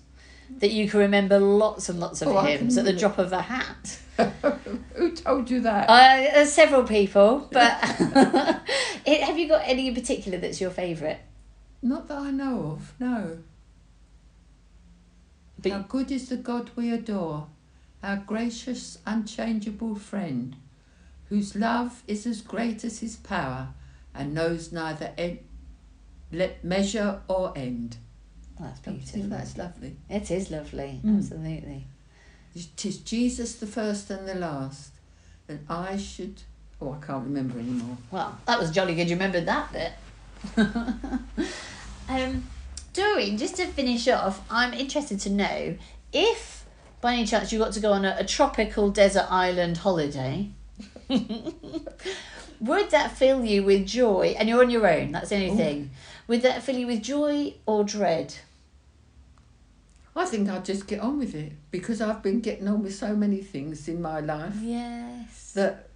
that 0.58 0.70
you 0.72 0.88
can 0.88 0.98
remember 1.00 1.38
lots 1.38 1.88
and 1.88 2.00
lots 2.00 2.20
of 2.22 2.28
Oh, 2.28 2.40
hymns 2.40 2.76
at 2.76 2.84
the 2.84 2.92
drop 2.92 3.18
of 3.18 3.32
a 3.32 3.42
hat. 3.42 3.98
Who 4.94 5.12
told 5.16 5.50
you 5.50 5.60
that? 5.62 5.88
Uh, 5.88 6.32
there's 6.34 6.52
several 6.52 6.84
people, 6.84 7.48
but 7.52 7.78
it, 9.06 9.22
have 9.22 9.38
you 9.38 9.48
got 9.48 9.62
any 9.64 9.88
in 9.88 9.94
particular 9.94 10.38
that's 10.38 10.60
your 10.60 10.70
favourite? 10.70 11.18
Not 11.82 12.08
that 12.08 12.18
I 12.18 12.30
know 12.30 12.72
of, 12.78 12.92
no. 13.00 13.38
But 15.60 15.72
How 15.72 15.78
good 15.80 16.10
is 16.10 16.28
the 16.28 16.36
God 16.36 16.70
we 16.76 16.92
adore, 16.92 17.46
our 18.02 18.16
gracious, 18.16 18.98
unchangeable 19.06 19.94
friend, 19.94 20.56
whose 21.28 21.54
love 21.56 22.02
is 22.06 22.26
as 22.26 22.40
great 22.42 22.84
as 22.84 22.98
his 23.00 23.16
power 23.16 23.68
and 24.14 24.34
knows 24.34 24.72
neither 24.72 25.12
end, 25.16 25.38
le- 26.32 26.50
measure 26.62 27.20
or 27.28 27.52
end. 27.56 27.96
that's 28.58 28.80
Don't 28.80 28.94
beautiful. 28.96 29.20
think 29.20 29.30
that's 29.30 29.56
lovely? 29.56 29.96
It 30.10 30.30
is 30.30 30.50
lovely, 30.50 31.00
Mm. 31.04 31.18
absolutely. 31.18 31.86
Tis 32.76 32.98
Jesus 32.98 33.54
the 33.54 33.66
first 33.66 34.10
and 34.10 34.28
the 34.28 34.34
last, 34.34 34.92
and 35.48 35.64
I 35.68 35.96
should. 35.96 36.42
Oh, 36.80 36.92
I 36.92 37.06
can't 37.06 37.24
remember 37.24 37.58
anymore. 37.58 37.96
Well, 38.10 38.38
that 38.46 38.58
was 38.58 38.70
jolly 38.70 38.94
good. 38.94 39.08
You 39.08 39.16
remembered 39.16 39.46
that 39.46 39.72
bit. 39.72 39.92
um, 42.08 42.44
Doreen, 42.92 43.38
just 43.38 43.56
to 43.56 43.66
finish 43.66 44.06
off, 44.08 44.44
I'm 44.50 44.74
interested 44.74 45.20
to 45.20 45.30
know 45.30 45.76
if, 46.12 46.66
by 47.00 47.14
any 47.14 47.24
chance, 47.24 47.52
you 47.52 47.58
got 47.58 47.72
to 47.72 47.80
go 47.80 47.92
on 47.92 48.04
a, 48.04 48.16
a 48.18 48.24
tropical 48.24 48.90
desert 48.90 49.26
island 49.30 49.78
holiday. 49.78 50.48
would 52.60 52.90
that 52.90 53.16
fill 53.16 53.44
you 53.44 53.62
with 53.62 53.86
joy? 53.86 54.34
And 54.38 54.48
you're 54.48 54.60
on 54.60 54.70
your 54.70 54.86
own. 54.86 55.12
That's 55.12 55.30
the 55.30 55.36
only 55.36 55.50
Ooh. 55.50 55.56
thing. 55.56 55.90
Would 56.28 56.42
that 56.42 56.62
fill 56.62 56.76
you 56.76 56.86
with 56.86 57.02
joy 57.02 57.54
or 57.64 57.84
dread? 57.84 58.34
I 60.14 60.24
think 60.26 60.48
I'd 60.50 60.64
just 60.64 60.86
get 60.86 61.00
on 61.00 61.18
with 61.18 61.34
it 61.34 61.52
because 61.70 62.00
I've 62.00 62.22
been 62.22 62.40
getting 62.40 62.68
on 62.68 62.82
with 62.82 62.94
so 62.94 63.14
many 63.16 63.38
things 63.38 63.88
in 63.88 64.02
my 64.02 64.20
life 64.20 64.54
Yes. 64.60 65.52
that 65.54 65.88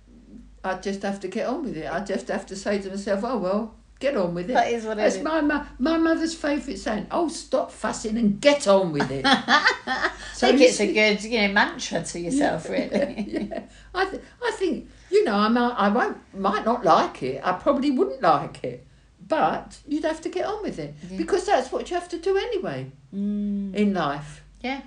I 0.65 0.75
just 0.75 1.03
have 1.03 1.21
to 1.21 1.29
get 1.29 1.47
on 1.47 1.65
with 1.65 1.77
it. 1.77 1.87
I 1.93 2.01
just 2.01 2.29
have 2.29 2.47
to 2.47 2.57
say 2.57 2.79
to 2.81 2.89
myself, 2.91 3.21
"Oh 3.25 3.37
well, 3.39 3.75
get 4.01 4.17
on 4.17 4.35
with 4.35 4.51
it." 4.51 4.55
That 4.55 4.73
is 4.73 4.85
what 4.85 4.93
it 4.95 5.03
That's 5.03 5.17
is. 5.17 5.23
my 5.23 5.41
mo- 5.41 5.65
my 5.79 5.97
mother's 5.99 6.35
favourite 6.35 6.79
saying. 6.79 7.07
Oh, 7.11 7.29
stop 7.29 7.71
fussing 7.71 8.17
and 8.17 8.41
get 8.41 8.67
on 8.67 8.93
with 8.93 9.11
it. 9.11 9.25
I 9.27 10.11
think 10.35 10.61
it's 10.61 10.81
a 10.81 10.93
good, 10.93 11.23
you 11.25 11.43
know, 11.43 11.53
mantra 11.53 12.03
to 12.03 12.19
yourself, 12.21 12.69
really. 12.69 13.25
yeah, 13.51 13.63
I 13.95 14.05
th- 14.07 14.23
I 14.43 14.51
think 14.59 14.89
you 15.11 15.25
know 15.25 15.35
I 15.35 15.49
might 15.49 15.75
I 15.77 15.89
won't 15.89 16.19
might 16.35 16.65
not 16.65 16.85
like 16.85 17.23
it. 17.23 17.41
I 17.45 17.53
probably 17.53 17.91
wouldn't 17.91 18.23
like 18.23 18.65
it, 18.65 18.86
but 19.29 19.79
you'd 19.87 20.05
have 20.05 20.21
to 20.23 20.29
get 20.29 20.45
on 20.47 20.63
with 20.63 20.79
it 20.79 20.95
Yeah. 21.11 21.17
because 21.19 21.47
that's 21.47 21.73
what 21.73 21.91
you 21.91 21.97
have 21.97 22.09
to 22.11 22.19
do 22.19 22.37
anyway 22.37 22.91
Mm, 23.15 23.75
in 23.75 23.95
life. 23.95 24.43
yeah. 24.63 24.83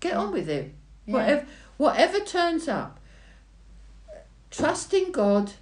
Get 0.00 0.14
on 0.14 0.32
with 0.32 0.48
it. 0.48 0.72
Yeah. 1.06 1.14
Whatever 1.14 1.46
whatever 1.78 2.20
turns 2.20 2.68
up, 2.68 2.98
trust 4.50 4.92
in 4.94 5.10
God 5.12 5.52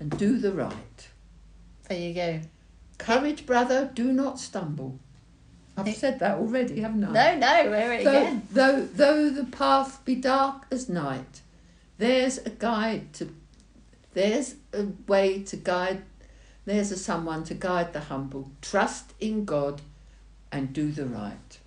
and 0.00 0.16
do 0.16 0.38
the 0.38 0.52
right. 0.52 1.08
There 1.88 1.98
you 1.98 2.14
go. 2.14 2.40
Courage, 2.98 3.46
brother, 3.46 3.90
do 3.92 4.12
not 4.12 4.38
stumble. 4.38 4.98
I've 5.76 5.94
said 5.94 6.18
that 6.18 6.38
already, 6.38 6.80
haven't 6.80 7.04
I? 7.04 7.12
No, 7.12 7.38
no, 7.38 7.70
we're 7.70 7.92
it 7.94 8.04
Though, 8.04 8.10
again. 8.22 8.48
though, 8.50 8.84
though 8.84 9.30
the 9.30 9.44
path 9.44 10.04
be 10.04 10.16
dark 10.16 10.66
as 10.72 10.88
night, 10.88 11.40
there's 11.98 12.38
a 12.38 12.50
guide 12.50 13.12
to, 13.14 13.32
there's 14.12 14.56
a 14.72 14.86
way 15.06 15.42
to 15.44 15.56
guide, 15.56 16.02
there's 16.68 16.92
a 16.92 16.98
someone 16.98 17.44
to 17.44 17.54
guide 17.54 17.94
the 17.94 18.00
humble. 18.00 18.50
Trust 18.60 19.14
in 19.20 19.46
God 19.46 19.80
and 20.52 20.72
do 20.72 20.92
the 20.92 21.06
right. 21.06 21.58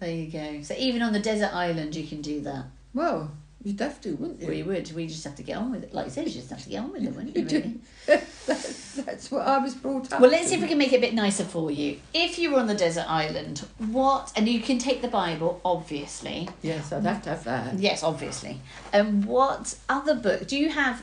There 0.00 0.10
you 0.10 0.30
go. 0.30 0.62
So 0.62 0.74
even 0.78 1.02
on 1.02 1.12
the 1.12 1.20
desert 1.20 1.52
island, 1.52 1.94
you 1.94 2.06
can 2.06 2.22
do 2.22 2.40
that. 2.40 2.64
Well, 2.94 3.32
you'd 3.62 3.80
have 3.80 4.00
to, 4.00 4.12
wouldn't 4.12 4.40
you? 4.40 4.48
We 4.48 4.62
would. 4.62 4.90
We 4.92 5.06
just 5.08 5.24
have 5.24 5.36
to 5.36 5.42
get 5.42 5.58
on 5.58 5.72
with 5.72 5.84
it. 5.84 5.92
Like 5.92 6.06
you 6.06 6.10
said, 6.10 6.26
you 6.26 6.32
just 6.32 6.48
have 6.48 6.62
to 6.62 6.70
get 6.70 6.78
on 6.78 6.92
with 6.92 7.04
it, 7.04 7.14
wouldn't 7.14 7.36
you? 7.36 7.44
Really? 7.44 7.80
that's, 8.46 8.94
that's 8.94 9.30
what 9.30 9.46
I 9.46 9.58
was 9.58 9.74
brought 9.74 10.12
up 10.12 10.20
Well, 10.20 10.30
let's 10.30 10.48
see 10.48 10.54
if 10.54 10.60
we 10.60 10.68
can 10.68 10.76
make 10.78 10.92
it 10.92 10.98
a 10.98 11.00
bit 11.00 11.14
nicer 11.14 11.44
for 11.44 11.70
you. 11.70 12.00
If 12.12 12.38
you 12.38 12.52
were 12.52 12.58
on 12.58 12.66
the 12.66 12.74
desert 12.74 13.04
island, 13.08 13.66
what? 13.78 14.32
And 14.36 14.48
you 14.48 14.60
can 14.60 14.78
take 14.78 15.02
the 15.02 15.08
Bible, 15.08 15.60
obviously. 15.64 16.48
Yes, 16.62 16.92
I'd 16.92 17.04
have 17.04 17.22
to 17.24 17.30
have 17.30 17.44
that. 17.44 17.78
Yes, 17.78 18.02
obviously. 18.02 18.60
And 18.92 19.24
what 19.26 19.76
other 19.88 20.14
book? 20.14 20.46
Do 20.46 20.56
you 20.58 20.70
have 20.70 21.02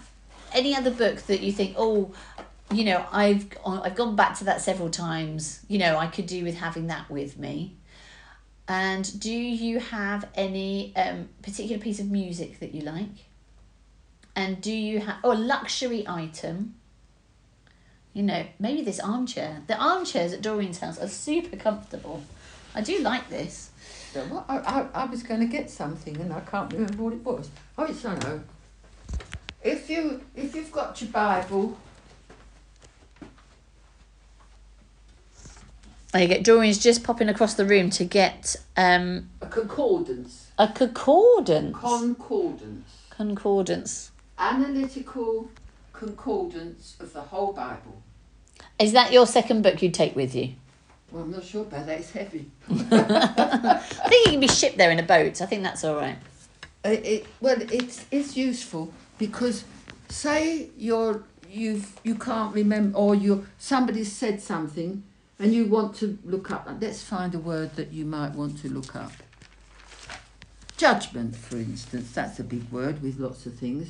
any 0.54 0.76
other 0.76 0.92
book 0.92 1.22
that 1.24 1.42
you 1.42 1.52
think, 1.52 1.76
oh, 1.78 2.12
you 2.72 2.86
know, 2.86 3.06
I've 3.12 3.48
I've 3.66 3.96
gone 3.96 4.16
back 4.16 4.38
to 4.40 4.44
that 4.46 4.62
several 4.62 4.90
times. 4.90 5.62
You 5.68 5.80
know, 5.80 5.98
I 5.98 6.08
could 6.08 6.28
do 6.28 6.44
with 6.44 6.56
having 6.56 6.88
that 6.88 7.10
with 7.10 7.38
me. 7.38 7.76
And 8.68 9.20
do 9.20 9.32
you 9.32 9.80
have 9.80 10.30
any 10.36 10.96
um, 10.96 11.30
particular 11.42 11.82
piece 11.82 12.00
of 12.00 12.10
music 12.10 12.60
that 12.60 12.74
you 12.74 12.82
like? 12.82 13.28
And 14.36 14.62
do 14.62 14.72
you 14.72 15.00
have 15.00 15.18
oh 15.24 15.34
a 15.34 15.36
luxury 15.36 16.06
item? 16.08 16.76
You 18.14 18.24
know, 18.24 18.46
maybe 18.60 18.82
this 18.82 19.00
armchair. 19.00 19.62
The 19.68 19.78
armchairs 19.82 20.34
at 20.34 20.42
Doreen's 20.42 20.80
house 20.80 21.00
are 21.00 21.08
super 21.08 21.58
comfortable. 21.58 22.24
I 22.74 22.82
do 22.82 23.00
like 23.00 23.30
this. 23.30 23.72
What, 24.14 24.46
I, 24.50 24.58
I, 24.58 24.88
I 24.94 25.06
was 25.06 25.24
going 25.24 25.40
to 25.40 25.46
get 25.46 25.70
something 25.70 26.18
and 26.20 26.34
I 26.34 26.42
can't 26.42 26.72
remember 26.72 27.04
what 27.04 27.14
it 27.14 27.24
was. 27.24 27.50
Oh, 27.78 27.86
it's 27.86 28.04
I 28.04 28.18
know. 28.20 28.42
If 29.64 29.90
you 29.90 30.22
if 30.36 30.56
you've 30.56 30.72
got 30.72 31.00
your 31.02 31.12
Bible, 31.12 31.78
There 36.12 36.22
you 36.22 36.28
go. 36.28 36.42
Doreen's 36.42 36.78
just 36.78 37.04
popping 37.04 37.30
across 37.30 37.54
the 37.54 37.66
room 37.66 37.90
to 37.92 38.04
get 38.04 38.58
um, 38.76 39.30
a 39.42 39.48
concordance, 39.48 40.52
a 40.58 40.68
concordance. 40.68 41.78
concordance, 41.78 42.98
concordance. 43.10 44.12
analytical 44.38 45.50
concordance 45.94 46.98
of 47.00 47.14
the 47.14 47.22
whole 47.22 47.54
Bible. 47.54 48.02
Is 48.78 48.92
that 48.92 49.14
your 49.14 49.26
second 49.26 49.62
book 49.62 49.82
you 49.82 49.90
take 49.90 50.16
with 50.16 50.36
you? 50.36 50.56
Well, 51.12 51.24
I'm 51.24 51.32
not 51.32 51.44
sure 51.44 51.62
about 51.62 51.86
that. 51.86 52.00
It's 52.00 52.12
heavy. 52.12 52.46
I 52.70 53.78
think 54.08 54.28
it 54.28 54.32
can 54.32 54.40
be 54.42 54.48
shipped 54.48 54.78
there 54.78 54.92
in 54.92 55.00
a 55.00 55.04
boat. 55.04 55.42
I 55.42 55.46
think 55.46 55.64
that's 55.64 55.84
all 55.86 55.96
right. 55.96 56.18
It, 56.84 57.06
it 57.06 57.26
well, 57.40 57.62
it's 57.62 58.06
it's 58.12 58.36
useful 58.36 58.92
because 59.18 59.64
say 60.10 60.70
you're 60.78 61.24
you've 61.50 62.00
you 62.04 62.16
can't 62.16 62.54
remember 62.54 62.98
or 62.98 63.16
you 63.16 63.46
somebody 63.58 64.04
said 64.04 64.42
something 64.42 65.04
and 65.42 65.56
you 65.56 65.66
want 65.66 65.96
to 65.96 66.20
look 66.24 66.52
up. 66.52 66.70
Let's 66.80 67.02
find 67.02 67.34
a 67.34 67.40
word 67.40 67.76
that 67.76 67.92
you 67.92 68.06
might 68.06 68.34
want 68.34 68.62
to 68.62 68.70
look 68.70 68.96
up. 68.96 69.12
Judgment, 70.78 71.36
for 71.36 71.58
instance, 71.58 72.12
that's 72.12 72.40
a 72.40 72.44
big 72.44 72.70
word 72.72 73.02
with 73.02 73.20
lots 73.20 73.48
of 73.48 73.56
things, 73.56 73.90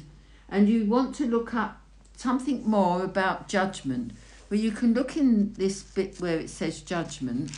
and 0.50 0.70
you 0.70 0.86
want 0.86 1.14
to 1.16 1.26
look 1.26 1.54
up 1.54 1.82
something 2.16 2.68
more 2.68 3.04
about 3.04 3.50
judgment. 3.50 4.14
Well, 4.50 4.62
you 4.62 4.72
can 4.72 4.94
look 4.94 5.18
in 5.18 5.54
this 5.54 5.84
bit 5.84 6.22
where 6.22 6.38
it 6.40 6.50
says 6.50 6.82
judgment, 6.82 7.52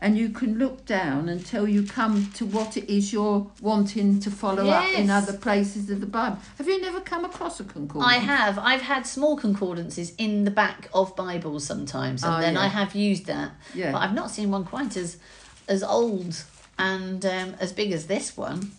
and 0.00 0.16
you 0.16 0.28
can 0.28 0.58
look 0.58 0.86
down 0.86 1.28
until 1.28 1.66
you 1.68 1.82
come 1.82 2.30
to 2.34 2.46
what 2.46 2.76
it 2.76 2.88
is 2.92 3.12
you're 3.12 3.50
wanting 3.60 4.20
to 4.20 4.30
follow 4.30 4.68
up 4.68 4.88
in 4.94 5.10
other 5.10 5.32
places 5.32 5.90
of 5.90 6.00
the 6.00 6.06
Bible. 6.06 6.38
Have 6.58 6.68
you 6.68 6.80
never 6.80 7.00
come 7.00 7.24
across 7.24 7.58
a 7.60 7.64
concordance? 7.64 8.12
I 8.12 8.18
have. 8.18 8.58
I've 8.58 8.82
had 8.82 9.06
small 9.06 9.36
concordances 9.36 10.14
in 10.16 10.44
the 10.44 10.50
back 10.52 10.88
of 10.94 11.16
Bibles 11.16 11.64
sometimes, 11.64 12.22
and 12.22 12.34
Oh, 12.34 12.40
then 12.40 12.54
yeah. 12.54 12.60
I 12.62 12.66
have 12.68 12.94
used 12.94 13.26
that. 13.26 13.50
Yeah. 13.74 13.92
But 13.92 13.98
I've 13.98 14.14
not 14.14 14.30
seen 14.30 14.50
one 14.50 14.64
quite 14.64 14.96
as 14.96 15.16
as 15.68 15.82
old 15.82 16.44
and 16.78 17.26
um, 17.26 17.56
as 17.60 17.72
big 17.72 17.90
as 17.92 18.06
this 18.06 18.36
one. 18.36 18.70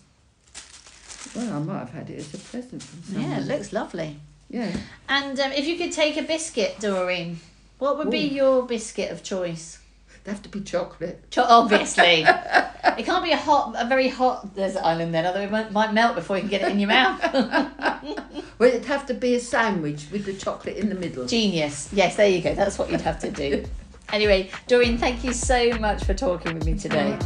Well, 1.36 1.52
I 1.54 1.58
might 1.60 1.78
have 1.80 1.90
had 1.90 2.10
it 2.10 2.18
as 2.18 2.34
a 2.34 2.38
present 2.38 2.82
from 2.82 3.02
someone. 3.02 3.30
Yeah, 3.30 3.38
it 3.38 3.44
looks 3.44 3.72
lovely. 3.72 4.16
Yeah. 4.48 4.74
And 5.08 5.38
um, 5.38 5.52
if 5.52 5.66
you 5.66 5.76
could 5.76 5.92
take 5.92 6.16
a 6.16 6.22
biscuit, 6.22 6.76
Doreen, 6.80 7.38
what 7.78 7.98
would 7.98 8.10
be 8.10 8.20
your 8.26 8.64
biscuit 8.66 9.12
of 9.12 9.22
choice? 9.22 9.78
They 10.24 10.32
have 10.32 10.42
to 10.42 10.48
be 10.50 10.60
chocolate. 10.60 11.30
Cho- 11.30 11.46
obviously, 11.48 12.24
it 12.26 13.06
can't 13.06 13.24
be 13.24 13.32
a 13.32 13.36
hot, 13.36 13.74
a 13.78 13.86
very 13.86 14.08
hot 14.08 14.54
desert 14.54 14.82
island 14.84 15.14
then, 15.14 15.24
otherwise, 15.24 15.48
it 15.48 15.50
might, 15.50 15.72
might 15.72 15.94
melt 15.94 16.14
before 16.14 16.36
you 16.36 16.42
can 16.42 16.50
get 16.50 16.62
it 16.62 16.68
in 16.68 16.78
your 16.78 16.88
mouth. 16.88 17.20
well, 18.58 18.68
it'd 18.68 18.84
have 18.84 19.06
to 19.06 19.14
be 19.14 19.34
a 19.34 19.40
sandwich 19.40 20.06
with 20.12 20.26
the 20.26 20.34
chocolate 20.34 20.76
in 20.76 20.90
the 20.90 20.94
middle. 20.94 21.26
Genius. 21.26 21.88
Yes, 21.92 22.16
there 22.16 22.28
you 22.28 22.42
go. 22.42 22.54
That's 22.54 22.78
what 22.78 22.90
you'd 22.90 23.00
have 23.00 23.18
to 23.20 23.30
do. 23.30 23.64
anyway, 24.12 24.50
Doreen, 24.66 24.98
thank 24.98 25.24
you 25.24 25.32
so 25.32 25.72
much 25.78 26.04
for 26.04 26.12
talking 26.12 26.54
with 26.54 26.66
me 26.66 26.76
today. 26.78 27.18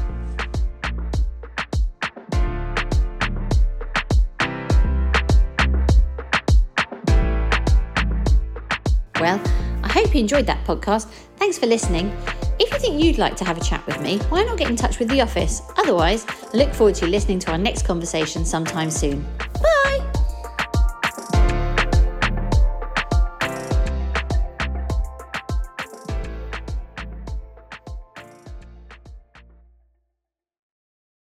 Well, 9.20 9.40
I 9.82 9.88
hope 9.88 10.14
you 10.14 10.20
enjoyed 10.20 10.46
that 10.46 10.64
podcast. 10.64 11.06
Thanks 11.38 11.58
for 11.58 11.66
listening. 11.66 12.14
If 12.58 12.72
you 12.72 12.78
think 12.78 13.02
you'd 13.02 13.18
like 13.18 13.34
to 13.36 13.44
have 13.44 13.58
a 13.58 13.60
chat 13.60 13.84
with 13.84 14.00
me, 14.00 14.18
why 14.28 14.44
not 14.44 14.56
get 14.56 14.70
in 14.70 14.76
touch 14.76 15.00
with 15.00 15.08
the 15.08 15.20
office? 15.20 15.62
Otherwise, 15.76 16.24
I 16.28 16.56
look 16.56 16.72
forward 16.72 16.94
to 16.96 17.06
listening 17.06 17.40
to 17.40 17.50
our 17.50 17.58
next 17.58 17.82
conversation 17.84 18.44
sometime 18.44 18.90
soon. 18.92 19.26